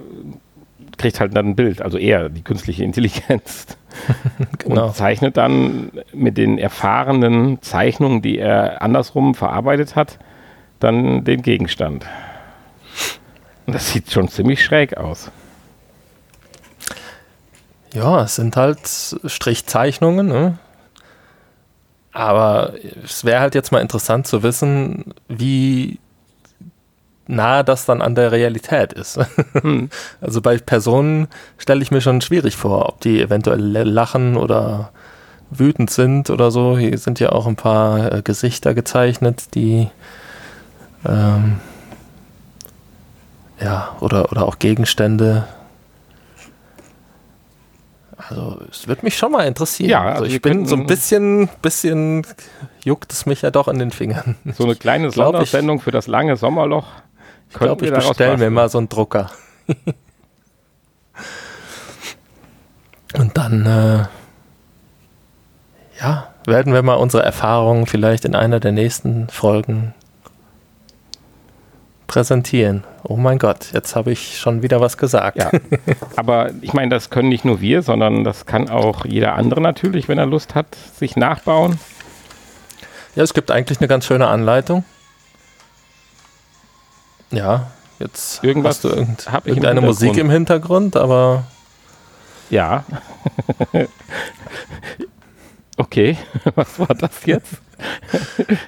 [0.96, 3.66] kriegt halt dann ein Bild, also er, die künstliche Intelligenz.
[4.58, 4.86] genau.
[4.86, 10.18] Und zeichnet dann mit den erfahrenen Zeichnungen, die er andersrum verarbeitet hat,
[10.80, 12.06] dann den Gegenstand.
[13.66, 15.30] Und das sieht schon ziemlich schräg aus.
[17.92, 18.80] Ja, es sind halt
[19.24, 20.58] Strichzeichnungen, ne?
[22.12, 25.98] Aber es wäre halt jetzt mal interessant zu wissen, wie
[27.26, 29.18] nah das dann an der Realität ist.
[29.52, 29.88] Hm.
[30.20, 34.90] Also bei Personen stelle ich mir schon schwierig vor, ob die eventuell lachen oder
[35.50, 36.76] wütend sind oder so.
[36.76, 39.88] Hier sind ja auch ein paar äh, Gesichter gezeichnet, die
[41.06, 41.60] ähm,
[43.60, 45.46] ja, oder, oder auch Gegenstände.
[48.16, 49.90] Also es würde mich schon mal interessieren.
[49.90, 52.26] Ja, also, also ich bin so ein bisschen, bisschen
[52.84, 54.36] juckt es mich ja doch in den Fingern.
[54.56, 56.86] So eine kleine Sondersendung für das lange Sommerloch.
[57.50, 59.30] Ich glaube, ich bestelle mir mal so einen Drucker.
[63.16, 64.04] Und dann, äh,
[66.00, 69.94] ja, werden wir mal unsere Erfahrungen vielleicht in einer der nächsten Folgen
[72.06, 72.84] präsentieren.
[73.02, 75.38] Oh mein Gott, jetzt habe ich schon wieder was gesagt.
[75.38, 75.50] Ja.
[76.16, 80.08] Aber ich meine, das können nicht nur wir, sondern das kann auch jeder andere natürlich,
[80.08, 81.78] wenn er Lust hat, sich nachbauen.
[83.14, 84.84] Ja, es gibt eigentlich eine ganz schöne Anleitung.
[87.30, 91.44] Ja, jetzt Irgendwas hast du irgend, hab irgendeine im Musik im Hintergrund, aber.
[92.50, 92.84] Ja.
[95.76, 96.16] okay,
[96.54, 97.60] was war das jetzt?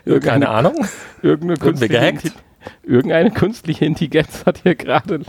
[0.23, 0.87] Keine Ahnung.
[1.23, 2.33] Irgendeine künstliche,
[2.83, 5.23] irgendeine künstliche Intelligenz hat hier gerade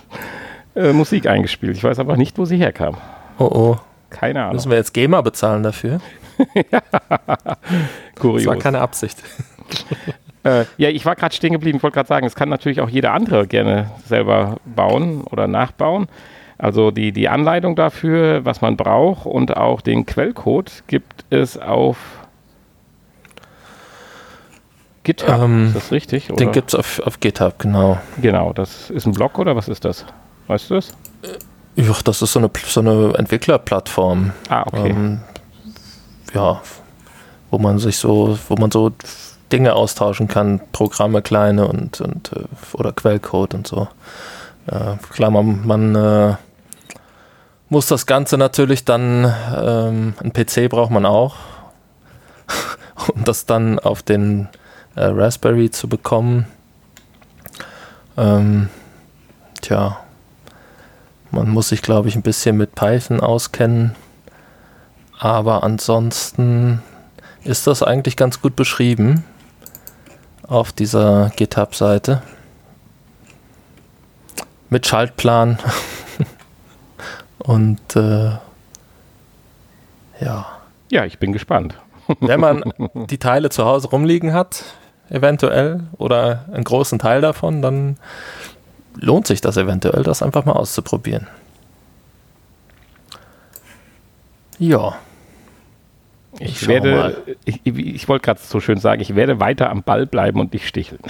[0.76, 1.78] äh, Musik eingespielt.
[1.78, 2.98] Ich weiß aber nicht, wo sie herkam.
[3.38, 3.78] Oh oh.
[4.10, 4.56] Keine Ahnung.
[4.56, 6.02] Müssen wir jetzt GEMA bezahlen dafür?
[6.72, 6.82] ja.
[8.16, 8.44] Kurios.
[8.44, 9.22] Das war keine Absicht.
[10.44, 12.90] Äh, ja, ich war gerade stehen geblieben, ich wollte gerade sagen, es kann natürlich auch
[12.90, 16.08] jeder andere gerne selber bauen oder nachbauen.
[16.58, 21.98] Also die, die Anleitung dafür, was man braucht und auch den Quellcode gibt es auf
[25.04, 25.42] GitHub.
[25.42, 26.30] Ähm, ist das richtig?
[26.30, 26.38] Oder?
[26.38, 27.98] Den gibt es auf, auf GitHub, genau.
[28.22, 30.06] Genau, das ist ein Blog oder was ist das?
[30.48, 30.92] Weißt du das?
[31.76, 34.32] Ja, das ist so eine, so eine Entwicklerplattform.
[34.50, 34.90] Ah, okay.
[34.90, 35.20] Ähm,
[36.34, 36.62] ja,
[37.52, 38.92] wo man sich so, wo man so
[39.52, 43.88] Dinge austauschen kann, Programme kleine und, und äh, oder Quellcode und so.
[44.68, 46.36] Äh, klar, man, man äh,
[47.70, 51.36] muss das Ganze natürlich dann, ähm, ein PC braucht man auch,
[53.14, 54.48] um das dann auf den
[54.96, 56.46] äh, Raspberry zu bekommen.
[58.18, 58.70] Ähm,
[59.62, 60.00] tja,
[61.32, 63.96] man muss sich, glaube ich, ein bisschen mit Python auskennen.
[65.20, 66.82] Aber ansonsten
[67.44, 69.24] ist das eigentlich ganz gut beschrieben
[70.50, 72.22] auf dieser GitHub-Seite.
[74.70, 75.60] Mit Schaltplan.
[77.40, 78.32] Und äh,
[80.20, 80.46] ja.
[80.90, 81.76] Ja, ich bin gespannt.
[82.20, 84.64] Wenn man die Teile zu Hause rumliegen hat,
[85.10, 87.98] eventuell, oder einen großen Teil davon, dann
[88.96, 91.28] lohnt sich das eventuell, das einfach mal auszuprobieren.
[94.58, 94.98] Ja.
[96.40, 100.06] Ich, ich werde, ich, ich wollte gerade so schön sagen, ich werde weiter am Ball
[100.06, 101.02] bleiben und dich sticheln.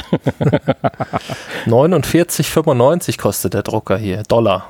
[1.68, 4.68] 49,95 kostet der Drucker hier, Dollar.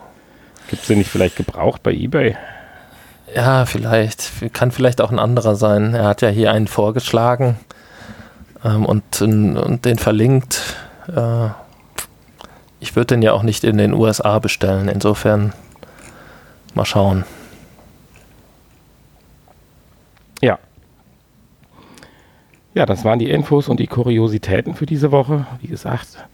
[0.69, 2.35] Gibt es den nicht vielleicht gebraucht bei eBay?
[3.33, 4.53] Ja, vielleicht.
[4.53, 5.93] Kann vielleicht auch ein anderer sein.
[5.93, 7.57] Er hat ja hier einen vorgeschlagen
[8.63, 10.75] ähm, und, und den verlinkt.
[11.07, 11.49] Äh,
[12.79, 14.89] ich würde den ja auch nicht in den USA bestellen.
[14.89, 15.53] Insofern
[16.73, 17.23] mal schauen.
[20.41, 20.57] Ja.
[22.79, 25.45] Ja, das waren die Infos und die Kuriositäten für diese Woche.
[25.59, 26.25] Wie gesagt,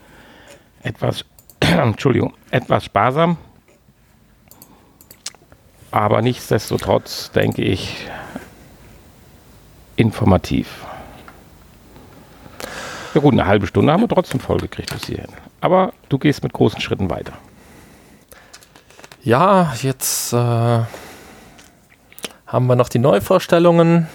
[0.83, 1.25] etwas,
[1.59, 3.37] Entschuldigung, etwas sparsam.
[5.89, 8.05] Aber nichtsdestotrotz denke ich
[9.95, 10.85] informativ.
[13.15, 15.33] Ja gut, eine halbe Stunde haben wir trotzdem vollgekriegt bis hierhin.
[15.61, 17.33] Aber du gehst mit großen Schritten weiter.
[19.23, 20.35] Ja, jetzt äh,
[22.45, 24.07] haben wir noch die Neuvorstellungen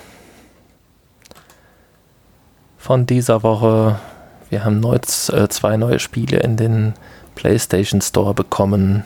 [2.81, 4.01] von dieser Woche.
[4.49, 6.95] Wir haben neu, äh, zwei neue Spiele in den
[7.35, 9.05] PlayStation Store bekommen.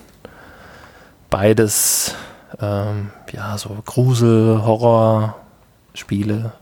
[1.29, 2.15] Beides,
[2.61, 6.53] ähm, ja, so Grusel-Horror-Spiele.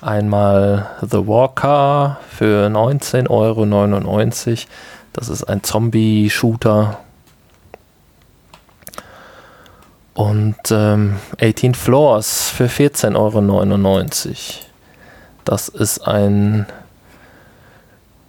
[0.00, 3.64] Einmal The Walker für 19,99 Euro.
[5.12, 6.98] Das ist ein Zombie-Shooter.
[10.14, 13.52] Und ähm, 18 Floors für 14,99 Euro.
[15.46, 16.66] Das ist ein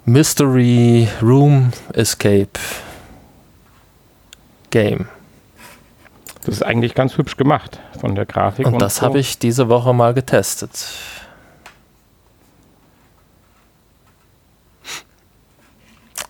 [0.05, 2.59] Mystery Room Escape
[4.69, 5.07] Game.
[6.45, 8.67] Das ist eigentlich ganz hübsch gemacht von der Grafik.
[8.67, 9.01] Und, und das so.
[9.01, 10.89] habe ich diese Woche mal getestet.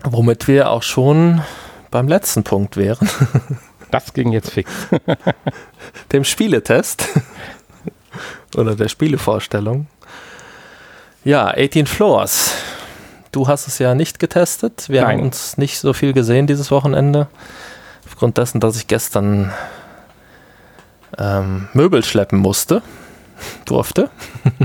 [0.05, 1.41] Womit wir auch schon
[1.91, 3.09] beim letzten Punkt wären.
[3.89, 4.69] Das ging jetzt fix.
[6.11, 7.07] Dem Spieletest.
[8.57, 9.87] Oder der Spielevorstellung.
[11.27, 12.53] Ja, 18 Floors.
[13.33, 14.87] Du hast es ja nicht getestet.
[14.87, 15.17] Wir Nein.
[15.17, 17.27] haben uns nicht so viel gesehen dieses Wochenende.
[18.05, 19.51] Aufgrund dessen, dass ich gestern
[21.17, 22.81] ähm, Möbel schleppen musste.
[23.65, 24.09] Durfte.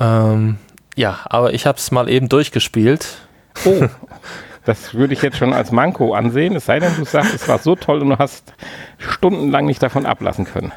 [0.00, 0.58] ähm,
[0.96, 3.18] ja, aber ich habe es mal eben durchgespielt.
[3.64, 3.86] Oh,
[4.64, 7.60] das würde ich jetzt schon als Manko ansehen, es sei denn, du sagst, es war
[7.60, 8.52] so toll und du hast
[8.98, 10.72] stundenlang nicht davon ablassen können.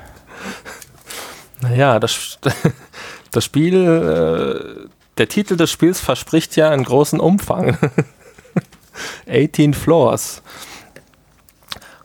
[1.62, 2.40] Naja, das,
[3.32, 7.78] das Spiel, äh, der Titel des Spiels verspricht ja einen großen Umfang.
[9.30, 10.42] 18 Floors.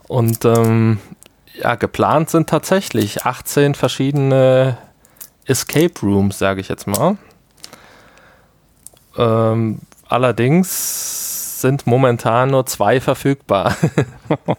[0.09, 0.99] Und ähm,
[1.55, 4.79] ja, geplant sind tatsächlich 18 verschiedene
[5.47, 7.17] Escape Rooms, sage ich jetzt mal.
[9.17, 13.77] Ähm, allerdings sind momentan nur zwei verfügbar.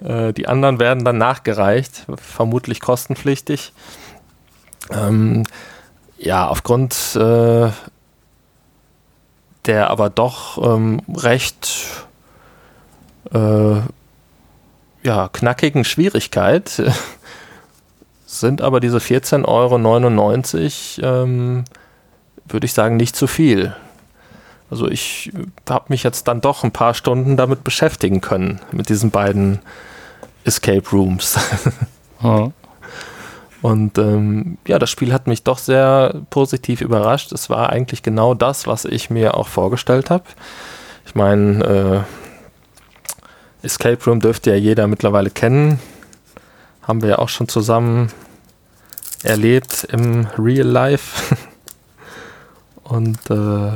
[0.00, 3.72] äh, die anderen werden dann nachgereicht, vermutlich kostenpflichtig.
[4.90, 5.44] Ähm,
[6.18, 7.70] ja, aufgrund äh,
[9.66, 12.06] der aber doch ähm, recht
[13.32, 13.80] äh,
[15.02, 16.68] ja, knackigen Schwierigkeit
[18.26, 21.64] sind aber diese 14,99 Euro ähm,
[22.48, 23.74] würde ich sagen, nicht zu viel.
[24.70, 25.32] Also ich
[25.68, 29.60] habe mich jetzt dann doch ein paar Stunden damit beschäftigen können, mit diesen beiden
[30.44, 31.38] Escape Rooms.
[32.22, 32.50] Ja.
[33.62, 37.32] Und ähm, ja, das Spiel hat mich doch sehr positiv überrascht.
[37.32, 40.24] Es war eigentlich genau das, was ich mir auch vorgestellt habe.
[41.06, 42.04] Ich meine,
[43.62, 45.80] äh, Escape Room dürfte ja jeder mittlerweile kennen.
[46.82, 48.12] Haben wir ja auch schon zusammen
[49.22, 51.36] erlebt im Real Life.
[52.84, 53.72] Und äh,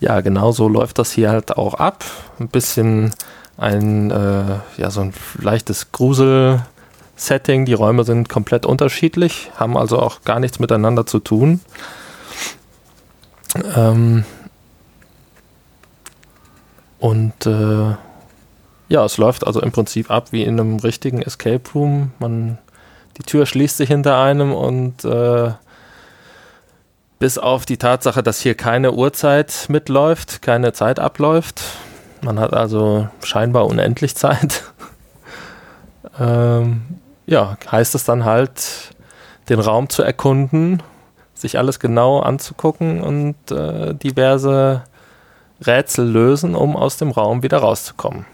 [0.00, 2.04] ja, genau so läuft das hier halt auch ab.
[2.38, 3.12] Ein bisschen
[3.56, 5.92] ein, äh, ja, so ein leichtes
[7.20, 7.66] Grusel-Setting.
[7.66, 11.60] Die Räume sind komplett unterschiedlich, haben also auch gar nichts miteinander zu tun.
[13.76, 14.24] Ähm
[16.98, 17.94] und äh,
[18.88, 22.12] ja, es läuft also im Prinzip ab wie in einem richtigen Escape Room.
[22.18, 22.58] Man,
[23.18, 25.52] die Tür schließt sich hinter einem und äh,
[27.18, 31.62] bis auf die Tatsache, dass hier keine Uhrzeit mitläuft, keine Zeit abläuft.
[32.22, 34.64] Man hat also scheinbar unendlich Zeit.
[36.20, 36.82] ähm,
[37.30, 38.94] ja, heißt es dann halt,
[39.48, 40.82] den Raum zu erkunden,
[41.32, 44.82] sich alles genau anzugucken und äh, diverse
[45.64, 48.26] Rätsel lösen, um aus dem Raum wieder rauszukommen.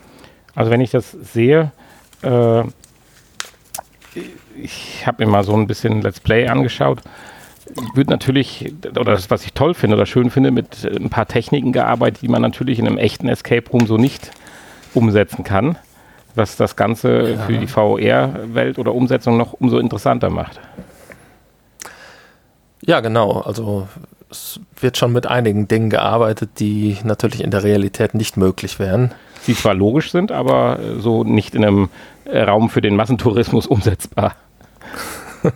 [0.54, 1.72] Also wenn ich das sehe,
[2.22, 2.62] äh,
[4.56, 7.02] ich habe mir mal so ein bisschen Let's Play angeschaut
[7.94, 11.72] wird natürlich, oder das, was ich toll finde oder schön finde, mit ein paar Techniken
[11.72, 14.30] gearbeitet, die man natürlich in einem echten Escape Room so nicht
[14.94, 15.76] umsetzen kann,
[16.36, 17.38] was das Ganze ja.
[17.38, 20.60] für die VR-Welt oder Umsetzung noch umso interessanter macht.
[22.82, 23.40] Ja, genau.
[23.40, 23.88] Also
[24.30, 29.12] es wird schon mit einigen Dingen gearbeitet, die natürlich in der Realität nicht möglich wären.
[29.46, 31.88] die zwar logisch sind, aber so nicht in einem
[32.26, 34.34] Raum für den Massentourismus umsetzbar.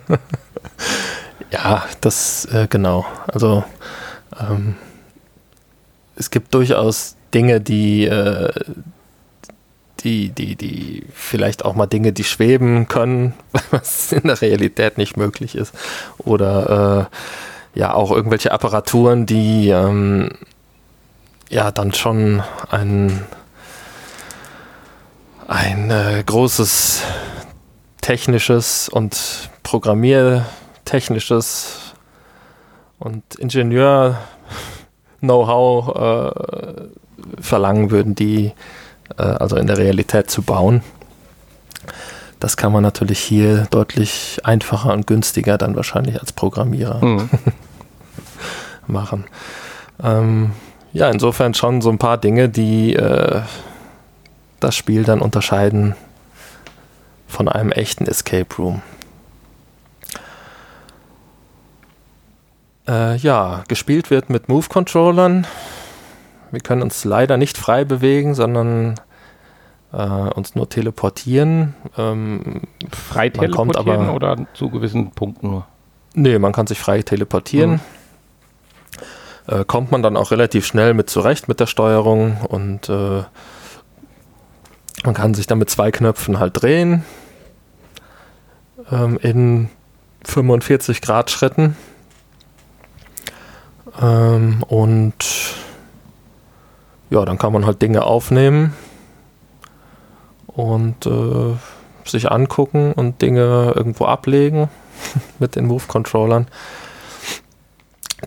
[1.51, 3.05] ja, das äh, genau.
[3.27, 3.63] Also
[4.39, 4.75] ähm,
[6.15, 8.51] es gibt durchaus Dinge, die, äh,
[10.03, 13.33] die, die, die vielleicht auch mal Dinge, die schweben können,
[13.71, 15.73] was in der Realität nicht möglich ist.
[16.17, 17.09] Oder
[17.75, 20.31] äh, ja, auch irgendwelche Apparaturen, die ähm,
[21.49, 23.25] ja dann schon ein,
[25.47, 27.03] ein äh, großes
[28.01, 31.93] technisches und programmiertechnisches
[32.99, 34.17] und Ingenieur
[35.21, 36.31] Know-how äh,
[37.39, 38.51] verlangen würden, die
[39.17, 40.81] also in der Realität zu bauen.
[42.39, 47.29] Das kann man natürlich hier deutlich einfacher und günstiger dann wahrscheinlich als Programmierer mhm.
[48.87, 49.25] machen.
[50.03, 50.51] Ähm,
[50.93, 53.41] ja, insofern schon so ein paar Dinge, die äh,
[54.59, 55.95] das Spiel dann unterscheiden
[57.27, 58.81] von einem echten Escape Room.
[62.87, 65.45] Äh, ja, gespielt wird mit Move-Controllern.
[66.51, 68.95] Wir können uns leider nicht frei bewegen, sondern
[69.93, 71.75] äh, uns nur teleportieren.
[71.97, 75.67] Ähm, frei teleportieren aber, oder zu gewissen Punkten nur?
[76.13, 77.71] Nee, man kann sich frei teleportieren.
[77.71, 77.79] Mhm.
[79.47, 83.23] Äh, kommt man dann auch relativ schnell mit zurecht mit der Steuerung und äh,
[85.03, 87.03] man kann sich dann mit zwei Knöpfen halt drehen
[88.91, 89.69] ähm, in
[90.23, 91.75] 45 Grad Schritten.
[93.99, 95.15] Ähm, und
[97.11, 98.73] ja, dann kann man halt Dinge aufnehmen
[100.47, 101.55] und äh,
[102.05, 104.69] sich angucken und Dinge irgendwo ablegen
[105.39, 106.47] mit den Move-Controllern.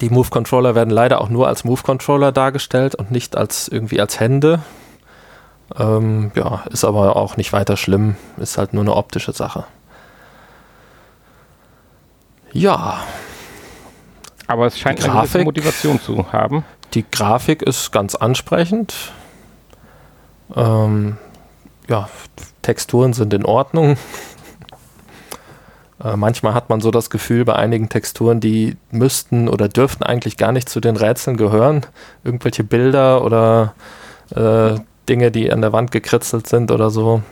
[0.00, 4.60] Die Move-Controller werden leider auch nur als Move-Controller dargestellt und nicht als irgendwie als Hände.
[5.78, 9.64] Ähm, ja, ist aber auch nicht weiter schlimm, ist halt nur eine optische Sache.
[12.52, 13.00] Ja.
[14.46, 16.64] Aber es scheint Grafik, eine Motivation zu haben.
[16.94, 18.94] Die Grafik ist ganz ansprechend.
[20.54, 21.16] Ähm,
[21.88, 22.08] ja,
[22.62, 23.96] Texturen sind in Ordnung.
[26.02, 30.36] Äh, manchmal hat man so das Gefühl bei einigen Texturen, die müssten oder dürften eigentlich
[30.36, 31.86] gar nicht zu den Rätseln gehören.
[32.24, 33.74] Irgendwelche Bilder oder
[34.34, 37.22] äh, Dinge, die an der Wand gekritzelt sind oder so.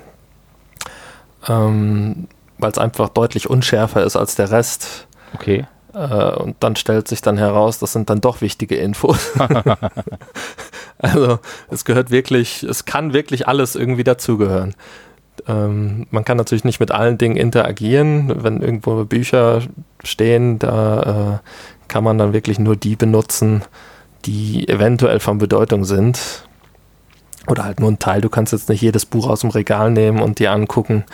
[1.48, 5.06] Ähm, Weil es einfach deutlich unschärfer ist als der Rest.
[5.34, 5.66] Okay.
[5.94, 9.30] Äh, und dann stellt sich dann heraus, das sind dann doch wichtige Infos.
[10.98, 11.38] also
[11.70, 14.74] es gehört wirklich, es kann wirklich alles irgendwie dazugehören.
[15.46, 18.42] Ähm, man kann natürlich nicht mit allen Dingen interagieren.
[18.42, 19.62] Wenn irgendwo Bücher
[20.04, 23.62] stehen, da äh, kann man dann wirklich nur die benutzen,
[24.24, 26.46] die eventuell von Bedeutung sind.
[27.48, 28.20] Oder halt nur ein Teil.
[28.20, 31.04] Du kannst jetzt nicht jedes Buch aus dem Regal nehmen und dir angucken,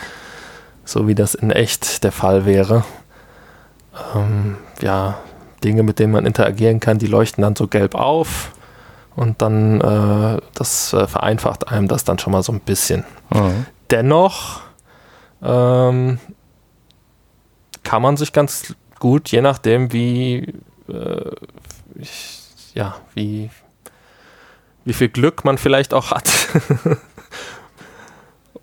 [0.85, 2.85] so wie das in echt der Fall wäre
[4.15, 5.19] ähm, ja,
[5.65, 8.53] Dinge, mit denen man interagieren kann, die leuchten dann so gelb auf
[9.17, 13.05] und dann äh, das äh, vereinfacht einem das dann schon mal so ein bisschen.
[13.31, 13.67] Mhm.
[13.91, 14.61] Dennoch
[15.43, 16.19] ähm,
[17.83, 20.55] kann man sich ganz gut, je nachdem wie
[20.89, 21.31] äh,
[21.97, 22.43] ich,
[22.75, 23.51] ja, wie,
[24.85, 26.31] wie viel Glück man vielleicht auch hat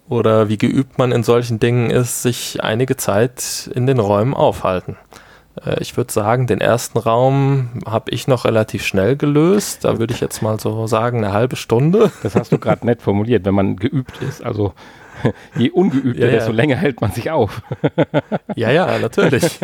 [0.08, 4.98] oder wie geübt man in solchen Dingen ist, sich einige Zeit in den Räumen aufhalten.
[5.64, 9.84] Äh, ich würde sagen, den ersten Raum habe ich noch relativ schnell gelöst.
[9.84, 12.12] Da würde ich jetzt mal so sagen, eine halbe Stunde.
[12.24, 14.44] Das hast du gerade nett formuliert, wenn man geübt ist.
[14.44, 14.74] Also
[15.56, 16.56] je ungeübter, ja, desto ja.
[16.56, 17.62] länger hält man sich auf.
[18.56, 19.60] ja, ja, natürlich.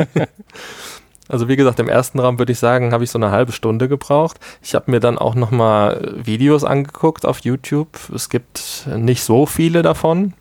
[1.31, 3.87] Also wie gesagt, im ersten Raum würde ich sagen, habe ich so eine halbe Stunde
[3.87, 4.37] gebraucht.
[4.61, 7.87] Ich habe mir dann auch noch mal Videos angeguckt auf YouTube.
[8.13, 10.33] Es gibt nicht so viele davon.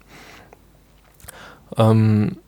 [1.77, 2.39] Ähm,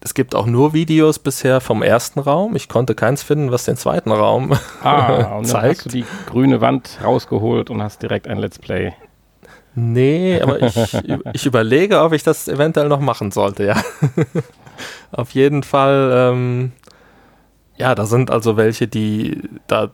[0.00, 2.54] es gibt auch nur Videos bisher vom ersten Raum.
[2.54, 6.60] Ich konnte keins finden, was den zweiten Raum ah, und dann hast du die grüne
[6.60, 8.92] Wand rausgeholt und hast direkt ein Let's Play.
[9.74, 10.76] Nee, aber ich,
[11.32, 13.82] ich überlege, ob ich das eventuell noch machen sollte, ja.
[15.12, 16.72] Auf jeden Fall, ähm,
[17.80, 19.90] ja, da sind also welche, die da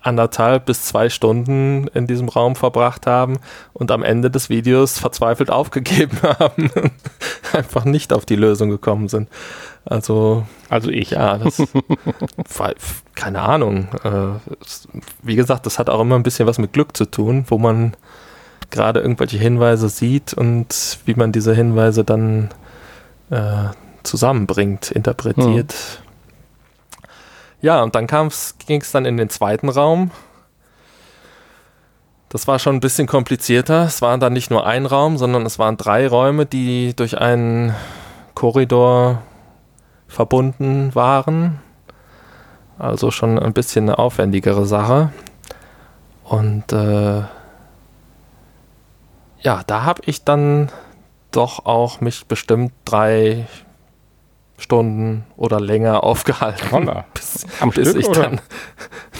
[0.00, 3.38] anderthalb bis zwei Stunden in diesem Raum verbracht haben
[3.72, 6.92] und am Ende des Videos verzweifelt aufgegeben haben und
[7.52, 9.28] einfach nicht auf die Lösung gekommen sind.
[9.84, 11.10] Also, also ich.
[11.10, 11.62] Ja, das,
[13.14, 13.88] keine Ahnung.
[14.02, 14.52] Äh,
[15.22, 17.94] wie gesagt, das hat auch immer ein bisschen was mit Glück zu tun, wo man
[18.70, 22.50] gerade irgendwelche Hinweise sieht und wie man diese Hinweise dann
[23.30, 23.68] äh,
[24.02, 26.02] zusammenbringt, interpretiert.
[27.60, 30.10] Ja, und dann ging es dann in den zweiten Raum.
[32.28, 33.84] Das war schon ein bisschen komplizierter.
[33.84, 37.74] Es war dann nicht nur ein Raum, sondern es waren drei Räume, die durch einen
[38.34, 39.22] Korridor
[40.06, 41.60] verbunden waren.
[42.78, 45.10] Also schon ein bisschen eine aufwendigere Sache.
[46.24, 47.22] Und äh,
[49.40, 50.70] ja, da habe ich dann
[51.30, 53.46] doch auch mich bestimmt drei
[54.58, 56.70] Stunden oder länger aufgehalten.
[56.70, 57.04] Holla.
[57.14, 58.22] Bis, Am bis Stück, ich oder?
[58.22, 58.40] dann,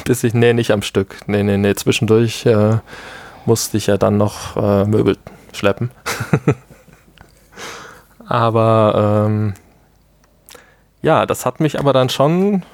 [0.04, 1.16] bis ich, nee, nicht am Stück.
[1.26, 2.78] Nee, nee, nee, zwischendurch äh,
[3.46, 5.16] musste ich ja dann noch äh, Möbel
[5.52, 5.90] schleppen.
[8.26, 9.54] aber ähm,
[11.00, 12.64] ja, das hat mich aber dann schon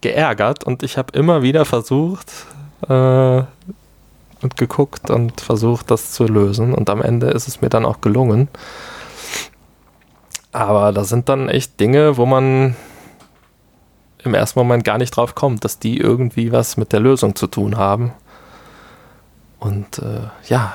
[0.00, 2.30] geärgert und ich habe immer wieder versucht
[2.88, 3.42] äh,
[4.42, 8.00] und geguckt und versucht, das zu lösen und am Ende ist es mir dann auch
[8.00, 8.48] gelungen.
[10.54, 12.76] Aber da sind dann echt Dinge, wo man
[14.22, 17.48] im ersten Moment gar nicht drauf kommt, dass die irgendwie was mit der Lösung zu
[17.48, 18.12] tun haben.
[19.58, 20.74] Und äh, ja,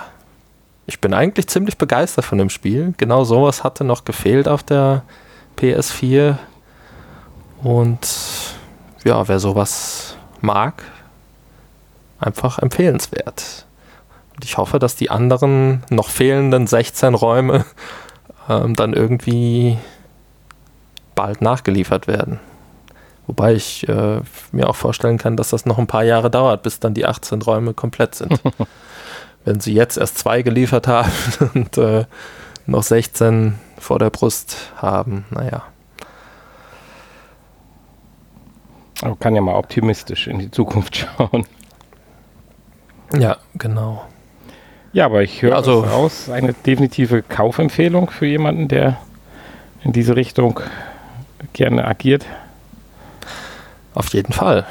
[0.86, 2.94] ich bin eigentlich ziemlich begeistert von dem Spiel.
[2.98, 5.04] Genau sowas hatte noch gefehlt auf der
[5.58, 6.36] PS4.
[7.64, 8.56] Und
[9.06, 10.84] ja, wer sowas mag,
[12.20, 13.66] einfach empfehlenswert.
[14.36, 17.64] Und ich hoffe, dass die anderen noch fehlenden 16 Räume
[18.50, 19.78] ähm, dann irgendwie
[21.16, 22.40] bald nachgeliefert werden.
[23.28, 24.22] Wobei ich äh,
[24.52, 27.42] mir auch vorstellen kann, dass das noch ein paar Jahre dauert, bis dann die 18
[27.44, 28.42] Räume komplett sind.
[29.46, 31.12] Wenn sie jetzt erst zwei geliefert haben
[31.54, 32.06] und äh,
[32.66, 35.64] noch 16 vor der Brust haben, naja.
[39.02, 41.46] Man kann ja mal optimistisch in die Zukunft schauen.
[43.18, 44.06] Ja, genau.
[44.94, 48.98] Ja, aber ich höre Also- aus, eine definitive Kaufempfehlung für jemanden, der
[49.84, 50.60] in diese Richtung
[51.54, 52.26] gerne agiert.
[53.94, 54.66] Auf jeden Fall.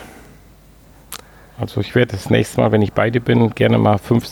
[1.60, 4.28] Also ich werde das nächste Mal, wenn ich bei dir bin, gerne mal fünf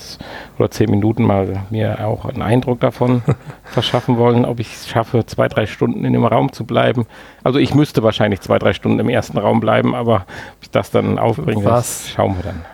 [0.58, 3.22] oder zehn Minuten mal mir auch einen Eindruck davon
[3.64, 7.06] verschaffen wollen, ob ich es schaffe, zwei, drei Stunden in dem Raum zu bleiben.
[7.42, 10.14] Also ich müsste wahrscheinlich zwei, drei Stunden im ersten Raum bleiben, aber
[10.56, 12.02] ob ich das dann aufbringe, Was?
[12.04, 12.64] das schauen wir dann.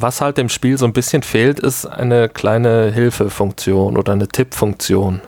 [0.00, 5.20] Was halt dem Spiel so ein bisschen fehlt, ist eine kleine Hilfefunktion oder eine Tippfunktion,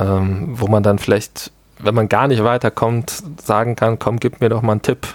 [0.00, 4.48] ähm, wo man dann vielleicht, wenn man gar nicht weiterkommt, sagen kann, komm, gib mir
[4.48, 5.06] doch mal einen Tipp.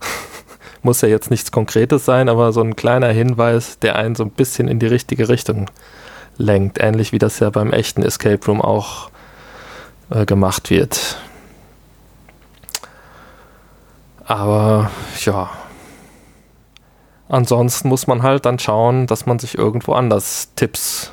[0.82, 4.30] Muss ja jetzt nichts Konkretes sein, aber so ein kleiner Hinweis, der einen so ein
[4.30, 5.68] bisschen in die richtige Richtung
[6.38, 9.10] lenkt, ähnlich wie das ja beim echten Escape Room auch
[10.10, 11.16] äh, gemacht wird.
[14.24, 14.88] Aber
[15.24, 15.50] ja,
[17.28, 21.12] Ansonsten muss man halt dann schauen, dass man sich irgendwo anders Tipps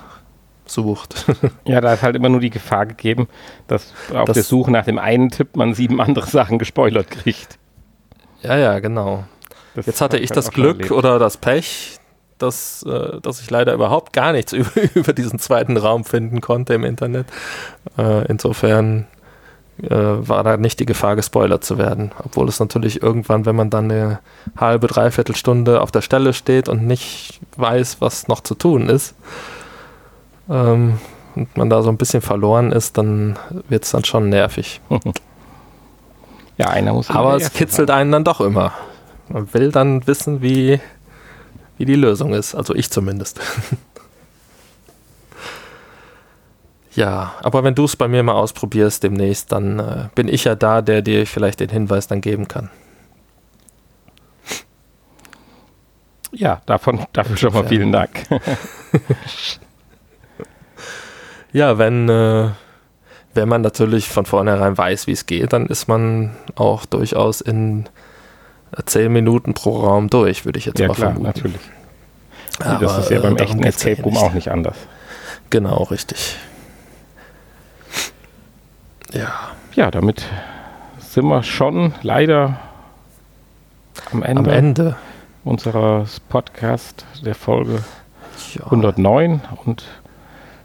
[0.65, 1.25] sucht.
[1.65, 3.27] Ja, da ist halt immer nur die Gefahr gegeben,
[3.67, 7.57] dass auf Das- der Suche nach dem einen Tipp man sieben andere Sachen gespoilert kriegt.
[8.41, 9.23] ja, ja, genau.
[9.75, 10.91] Das Jetzt hatte ich das Glück erlebt.
[10.91, 11.97] oder das Pech,
[12.37, 16.75] dass, äh, dass ich leider überhaupt gar nichts über, über diesen zweiten Raum finden konnte
[16.75, 17.25] im Internet.
[17.97, 19.07] Äh, insofern
[19.81, 22.11] äh, war da nicht die Gefahr, gespoilert zu werden.
[22.23, 24.19] Obwohl es natürlich irgendwann, wenn man dann eine
[24.55, 29.15] halbe, dreiviertel Stunde auf der Stelle steht und nicht weiß, was noch zu tun ist,
[30.49, 30.99] ähm,
[31.35, 34.81] und man da so ein bisschen verloren ist, dann wird es dann schon nervig.
[36.55, 38.73] Ja, einer muss Aber es kitzelt einen dann doch immer.
[39.27, 40.79] Man will dann wissen, wie,
[41.79, 42.53] wie die Lösung ist.
[42.53, 43.39] Also ich zumindest.
[46.95, 50.55] ja, aber wenn du es bei mir mal ausprobierst demnächst, dann äh, bin ich ja
[50.55, 52.69] da, der dir vielleicht den Hinweis dann geben kann.
[56.31, 58.23] Ja, davon, dafür schon mal vielen Dank.
[61.53, 62.49] Ja, wenn, äh,
[63.35, 67.85] wenn man natürlich von vornherein weiß, wie es geht, dann ist man auch durchaus in
[68.75, 71.27] äh, zehn Minuten pro Raum durch, würde ich jetzt ja, mal klar, vermuten.
[71.27, 71.61] natürlich.
[72.59, 74.17] Aber, das ist ja äh, beim darum echten nicht.
[74.17, 74.75] auch nicht anders.
[75.51, 76.37] Genau, richtig.
[79.13, 79.31] Ja.
[79.75, 80.25] Ja, damit
[80.99, 82.57] sind wir schon leider
[84.11, 84.95] am Ende, Am Ende.
[85.43, 87.83] unseres Podcast der Folge
[88.55, 88.63] Ja.
[88.65, 89.83] 109 und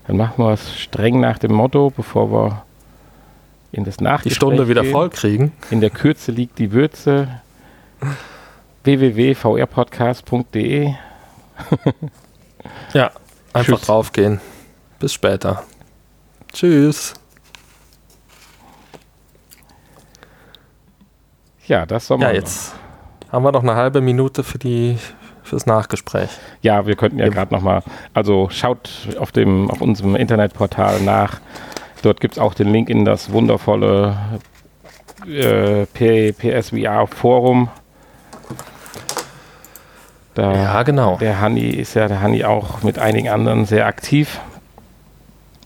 [0.07, 2.63] dann machen wir es streng nach dem Motto, bevor wir
[3.73, 4.93] in das die Nachgespräch Stunde wieder gehen.
[4.93, 5.53] voll kriegen.
[5.71, 7.29] In der Kürze liegt die Würze.
[8.85, 10.95] www.vrpodcast.de
[12.95, 13.11] Ja,
[13.53, 13.87] einfach Tschüss.
[13.87, 14.41] draufgehen.
[14.99, 15.63] Bis später.
[16.53, 17.13] Tschüss.
[21.69, 22.29] Ja, das soll man.
[22.29, 22.75] Ja, jetzt
[23.31, 24.99] haben wir noch eine halbe Minute für die
[25.43, 26.29] fürs Nachgespräch.
[26.63, 27.31] Ja, wir könnten ja Ja.
[27.31, 27.83] gerade noch mal,
[28.15, 31.41] also schaut auf dem auf unserem Internetportal nach.
[32.03, 34.17] Dort gibt es auch den Link in das wundervolle
[35.27, 37.69] äh, P- PSVR Forum.
[40.35, 41.17] Da, Ja, genau.
[41.19, 44.41] Der Hanni ist ja der Hanni auch mit einigen anderen sehr aktiv.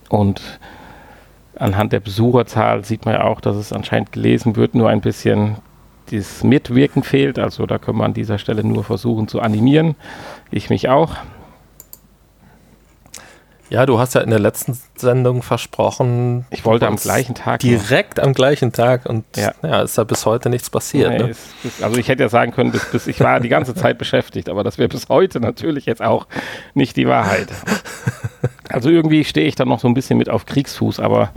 [0.09, 0.41] Und
[1.59, 5.57] anhand der Besucherzahl sieht man ja auch, dass es anscheinend gelesen wird, nur ein bisschen
[6.11, 7.39] dieses Mitwirken fehlt.
[7.39, 9.95] Also da können wir an dieser Stelle nur versuchen zu animieren.
[10.51, 11.17] Ich mich auch.
[13.73, 16.45] Ja, du hast ja in der letzten Sendung versprochen.
[16.51, 17.61] Ich wollte am gleichen Tag.
[17.61, 19.55] Direkt am gleichen Tag und Ja.
[19.63, 21.09] ja, ist ja bis heute nichts passiert.
[21.09, 21.31] Nee, ne?
[21.31, 23.97] es, es, also ich hätte ja sagen können, bis, bis ich war die ganze Zeit
[23.97, 26.27] beschäftigt, aber das wäre bis heute natürlich jetzt auch
[26.75, 27.49] nicht die Wahrheit.
[28.69, 31.31] Also irgendwie stehe ich dann noch so ein bisschen mit auf Kriegsfuß, aber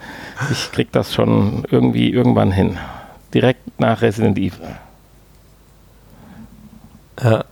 [0.51, 2.77] ich krieg das schon irgendwie irgendwann hin.
[3.35, 4.65] Direkt nach Resident Evil.
[7.21, 7.43] Ja.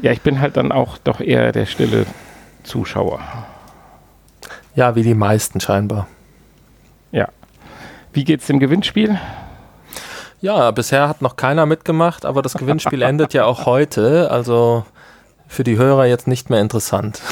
[0.00, 2.06] Ja, ich bin halt dann auch doch eher der stille
[2.64, 3.20] Zuschauer.
[4.74, 6.08] ja, wie die meisten scheinbar.
[7.10, 7.28] Ja.
[8.12, 9.18] Wie geht's dem Gewinnspiel?
[10.40, 14.84] Ja, bisher hat noch keiner mitgemacht, aber das Gewinnspiel endet ja auch heute, also
[15.46, 17.22] für die Hörer jetzt nicht mehr interessant.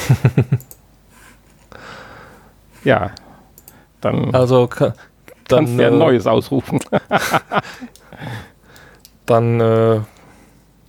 [2.85, 3.11] Ja.
[3.99, 4.69] Dann Also
[5.47, 6.79] dann, kannst du ja ein äh, neues ausrufen.
[9.25, 9.99] dann äh,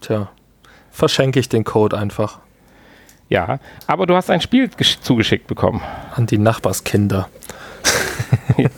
[0.00, 0.28] tja,
[0.90, 2.38] verschenke ich den Code einfach
[3.30, 3.58] ja.
[3.86, 5.82] Aber du hast ein Spiel gesch- zugeschickt bekommen.
[6.14, 7.28] an die Nachbarskinder.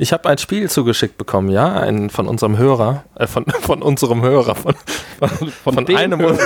[0.00, 4.22] Ich habe ein Spiel zugeschickt bekommen, ja, ein von unserem Hörer, äh, von, von unserem
[4.22, 4.76] Hörer, von,
[5.18, 6.38] von, von, dem einem, Hörer.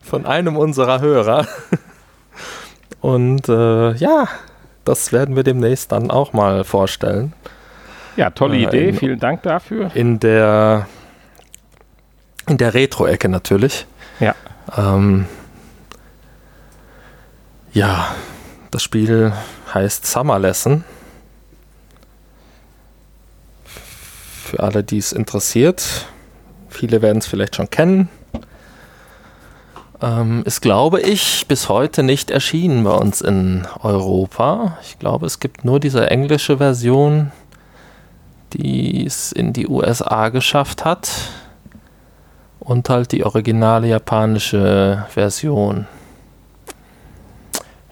[0.00, 1.48] von einem unserer Hörer.
[3.00, 4.28] Und äh, ja,
[4.84, 7.32] das werden wir demnächst dann auch mal vorstellen.
[8.16, 8.88] Ja, tolle Äh, Idee.
[8.90, 9.90] in- Vielen Dank dafür.
[9.94, 10.86] In der,
[12.48, 13.86] in der Retro-Ecke natürlich.
[14.20, 14.34] Ja.
[14.76, 15.26] Ähm,
[17.72, 18.14] ja,
[18.70, 19.32] das Spiel
[19.72, 20.84] heißt Summer Lesson.
[24.44, 26.06] Für alle, die es interessiert.
[26.68, 28.08] Viele werden es vielleicht schon kennen.
[30.02, 34.76] Ähm, ist, glaube ich, bis heute nicht erschienen bei uns in Europa.
[34.82, 37.30] Ich glaube, es gibt nur diese englische Version,
[38.52, 41.08] die es in die USA geschafft hat.
[42.58, 45.86] Und halt die originale japanische Version.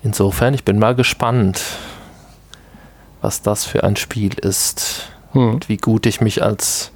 [0.03, 1.61] Insofern, ich bin mal gespannt,
[3.21, 5.09] was das für ein Spiel ist.
[5.33, 5.55] Hm.
[5.55, 6.91] Und wie gut ich mich als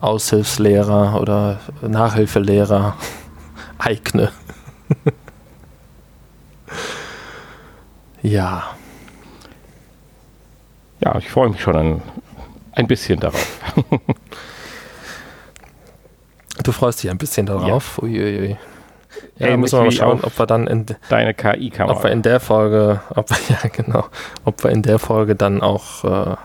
[0.00, 2.96] Aushilfslehrer oder Nachhilfelehrer
[3.78, 4.30] eigne.
[8.22, 8.74] ja,
[11.00, 12.02] Ja, ich freue mich schon ein,
[12.72, 13.74] ein bisschen darauf.
[16.62, 17.98] du freust dich ein bisschen darauf.
[18.00, 18.56] Uiuiui.
[19.38, 22.08] Ja, Ähnlich müssen wir mal schauen, ob wir dann in, Deine ob wir KI-Kamera.
[22.08, 24.06] in der Folge, ob wir, ja genau,
[24.44, 26.36] ob wir in der Folge dann auch äh,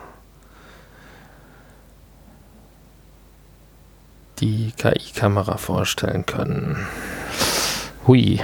[4.39, 6.87] die KI-Kamera vorstellen können.
[8.07, 8.39] Hui.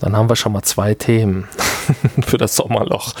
[0.00, 1.48] Dann haben wir schon mal zwei Themen
[2.26, 3.14] für das Sommerloch.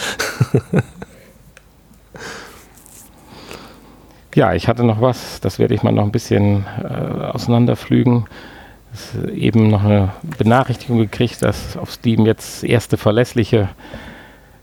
[4.34, 7.32] Ja, ich hatte noch was, das werde ich mal noch ein bisschen äh,
[8.92, 13.70] ist eben noch eine Benachrichtigung gekriegt, dass auf Steam jetzt erste verlässliche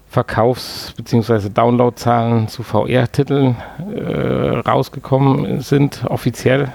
[0.10, 1.50] Verkaufs- bzw.
[1.50, 3.56] Downloadzahlen zu VR-Titeln
[3.96, 6.72] äh, rausgekommen sind, offiziell.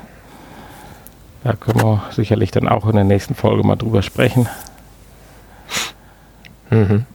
[1.45, 4.49] Da können wir sicherlich dann auch in der nächsten Folge mal drüber sprechen.
[6.71, 7.07] Mhm.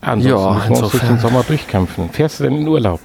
[0.00, 2.10] Ansonsten Ja, müssen wir uns durch den Sommer durchkämpfen.
[2.10, 3.00] Fährst du denn in Urlaub?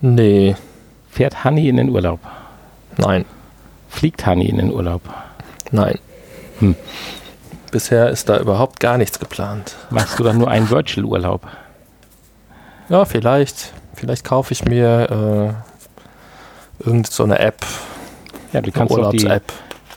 [0.00, 0.56] Nee,
[1.10, 2.20] Fährt Hanni in den Urlaub?
[2.96, 3.24] nein,
[3.88, 5.02] Fliegt Hanni in den Urlaub?
[5.70, 5.98] nein.
[6.58, 6.74] Hm.
[7.70, 9.76] Bisher ist da überhaupt gar nichts geplant.
[9.90, 11.46] Machst du dann nur einen Virtual-Urlaub?
[12.90, 13.72] Ja, vielleicht.
[13.94, 15.54] Vielleicht kaufe ich mir
[16.80, 17.64] äh, irgend so eine App,
[18.52, 19.28] Ja, du kannst doch die,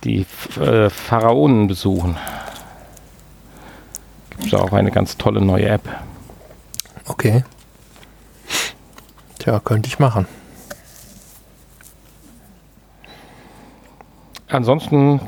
[0.03, 0.25] die
[0.59, 2.17] äh, Pharaonen besuchen.
[4.29, 5.87] Gibt es auch eine ganz tolle neue App.
[7.07, 7.43] Okay.
[9.39, 10.27] Tja, könnte ich machen.
[14.47, 15.19] Ansonsten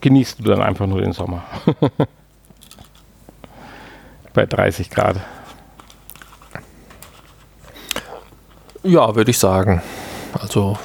[0.00, 1.44] genießt du dann einfach nur den Sommer.
[4.34, 5.16] Bei 30 Grad.
[8.84, 9.82] Ja, würde ich sagen.
[10.38, 10.76] Also,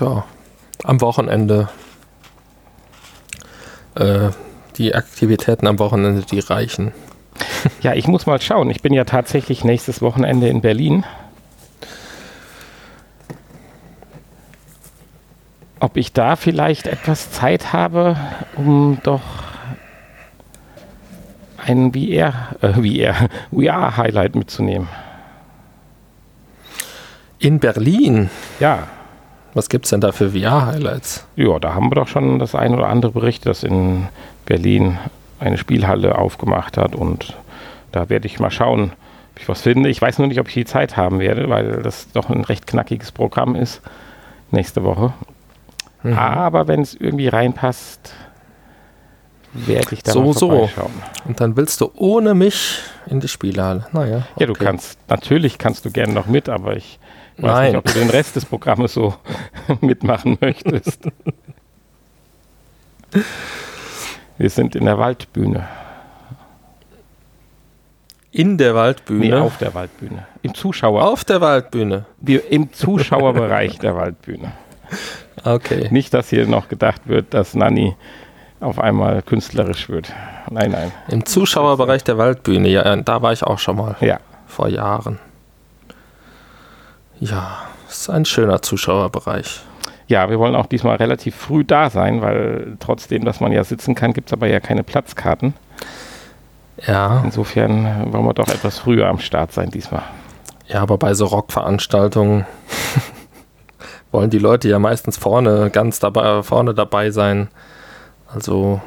[0.00, 0.24] ja,
[0.82, 1.68] am Wochenende.
[3.94, 4.30] Äh,
[4.76, 6.92] die Aktivitäten am Wochenende, die reichen.
[7.82, 8.70] Ja, ich muss mal schauen.
[8.70, 11.04] Ich bin ja tatsächlich nächstes Wochenende in Berlin.
[15.78, 18.16] Ob ich da vielleicht etwas Zeit habe,
[18.56, 19.20] um doch
[21.58, 24.88] ein VR, äh, VR, VR-Highlight mitzunehmen.
[27.40, 28.28] In Berlin.
[28.60, 28.86] Ja.
[29.54, 31.26] Was gibt es denn da für VR-Highlights?
[31.36, 34.08] Ja, da haben wir doch schon das ein oder andere Bericht, dass in
[34.44, 34.98] Berlin
[35.40, 37.34] eine Spielhalle aufgemacht hat und
[37.92, 38.92] da werde ich mal schauen,
[39.32, 39.88] ob ich was finde.
[39.88, 42.66] Ich weiß nur nicht, ob ich die Zeit haben werde, weil das doch ein recht
[42.66, 43.80] knackiges Programm ist
[44.50, 45.14] nächste Woche.
[46.02, 46.12] Mhm.
[46.12, 48.12] Aber wenn es irgendwie reinpasst,
[49.54, 50.70] werde ich da so, mal so.
[51.24, 53.86] Und dann willst du ohne mich in die Spielhalle.
[53.92, 54.18] Naja.
[54.34, 54.40] Okay.
[54.40, 56.99] Ja, du kannst, natürlich kannst du gerne noch mit, aber ich
[57.42, 57.66] weiß Nein.
[57.72, 59.14] nicht, ob du den Rest des Programmes so
[59.80, 61.08] mitmachen möchtest.
[64.38, 65.68] Wir sind in der Waldbühne.
[68.32, 69.20] In der Waldbühne?
[69.20, 70.26] Nee, auf der Waldbühne.
[70.42, 71.04] Im Zuschauer.
[71.04, 72.06] Auf der Waldbühne?
[72.18, 74.52] Wir, Im Zuschauerbereich der Waldbühne.
[75.44, 75.88] Okay.
[75.90, 77.96] Nicht, dass hier noch gedacht wird, dass Nanni
[78.60, 80.12] auf einmal künstlerisch wird.
[80.50, 80.92] Nein, nein.
[81.08, 83.96] Im Zuschauerbereich der Waldbühne, ja, da war ich auch schon mal.
[84.00, 84.20] Ja.
[84.46, 85.18] Vor Jahren.
[87.20, 87.58] Ja,
[87.88, 89.60] ist ein schöner Zuschauerbereich.
[90.08, 93.94] Ja, wir wollen auch diesmal relativ früh da sein, weil trotzdem, dass man ja sitzen
[93.94, 95.54] kann, gibt es aber ja keine Platzkarten.
[96.86, 97.20] Ja.
[97.24, 100.02] Insofern wollen wir doch etwas früher am Start sein diesmal.
[100.66, 102.46] Ja, aber bei so Rockveranstaltungen
[104.10, 107.48] wollen die Leute ja meistens vorne, ganz dabei, vorne dabei sein.
[108.32, 108.80] Also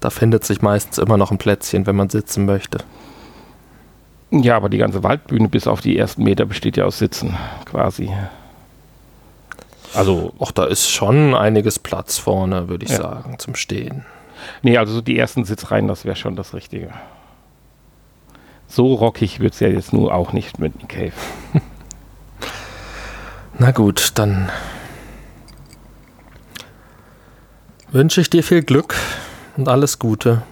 [0.00, 2.78] da findet sich meistens immer noch ein Plätzchen, wenn man sitzen möchte.
[4.42, 8.10] Ja, aber die ganze Waldbühne bis auf die ersten Meter besteht ja aus Sitzen, quasi.
[9.94, 12.98] Also, ach, da ist schon einiges Platz vorne, würde ich ja.
[12.98, 14.04] sagen, zum Stehen.
[14.62, 16.90] Nee, also die ersten Sitzreihen, das wäre schon das Richtige.
[18.68, 21.12] So rockig wird es ja jetzt nur auch nicht mit dem Cave.
[23.58, 24.50] Na gut, dann
[27.90, 28.94] wünsche ich dir viel Glück
[29.56, 30.42] und alles Gute.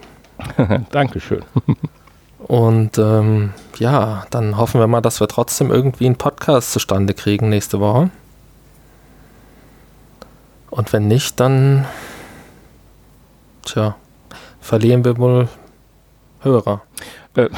[0.91, 1.45] Dankeschön.
[2.47, 7.49] Und ähm, ja, dann hoffen wir mal, dass wir trotzdem irgendwie einen Podcast zustande kriegen
[7.49, 8.11] nächste Woche.
[10.71, 11.87] Und wenn nicht, dann
[13.65, 13.97] tja,
[14.61, 15.49] verlieren wir wohl
[16.43, 16.83] Hörer.
[17.35, 17.49] Äh,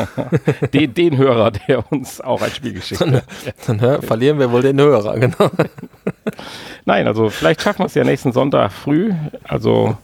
[0.72, 3.24] den, den, Hörer, der uns auch ein Spiel geschickt hat.
[3.66, 5.50] Dann, dann verlieren wir wohl den Hörer, genau.
[6.84, 9.12] Nein, also vielleicht schaffen wir es ja nächsten Sonntag früh.
[9.42, 9.96] Also,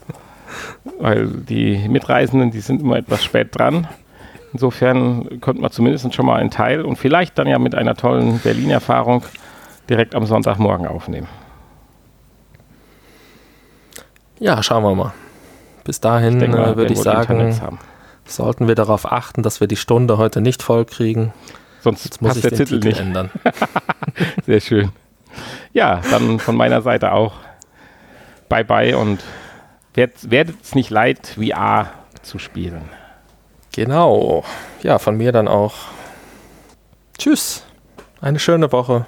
[0.98, 3.86] weil die Mitreisenden, die sind immer etwas spät dran.
[4.56, 8.38] Insofern könnten wir zumindest schon mal einen Teil und vielleicht dann ja mit einer tollen
[8.38, 9.22] Berlin-Erfahrung
[9.90, 11.28] direkt am Sonntagmorgen aufnehmen.
[14.38, 15.12] Ja, schauen wir mal.
[15.84, 17.60] Bis dahin äh, würde ich sagen,
[18.24, 21.34] sollten wir darauf achten, dass wir die Stunde heute nicht voll kriegen.
[21.82, 23.30] Sonst Jetzt muss ich der den Titel, Titel nicht ändern.
[24.46, 24.88] Sehr schön.
[25.74, 27.34] Ja, dann von meiner Seite auch.
[28.48, 29.22] Bye bye und
[29.92, 31.90] werdet es nicht leid, VR
[32.22, 32.88] zu spielen.
[33.76, 34.42] Genau.
[34.82, 35.74] Ja, von mir dann auch.
[37.18, 37.62] Tschüss.
[38.22, 39.04] Eine schöne Woche.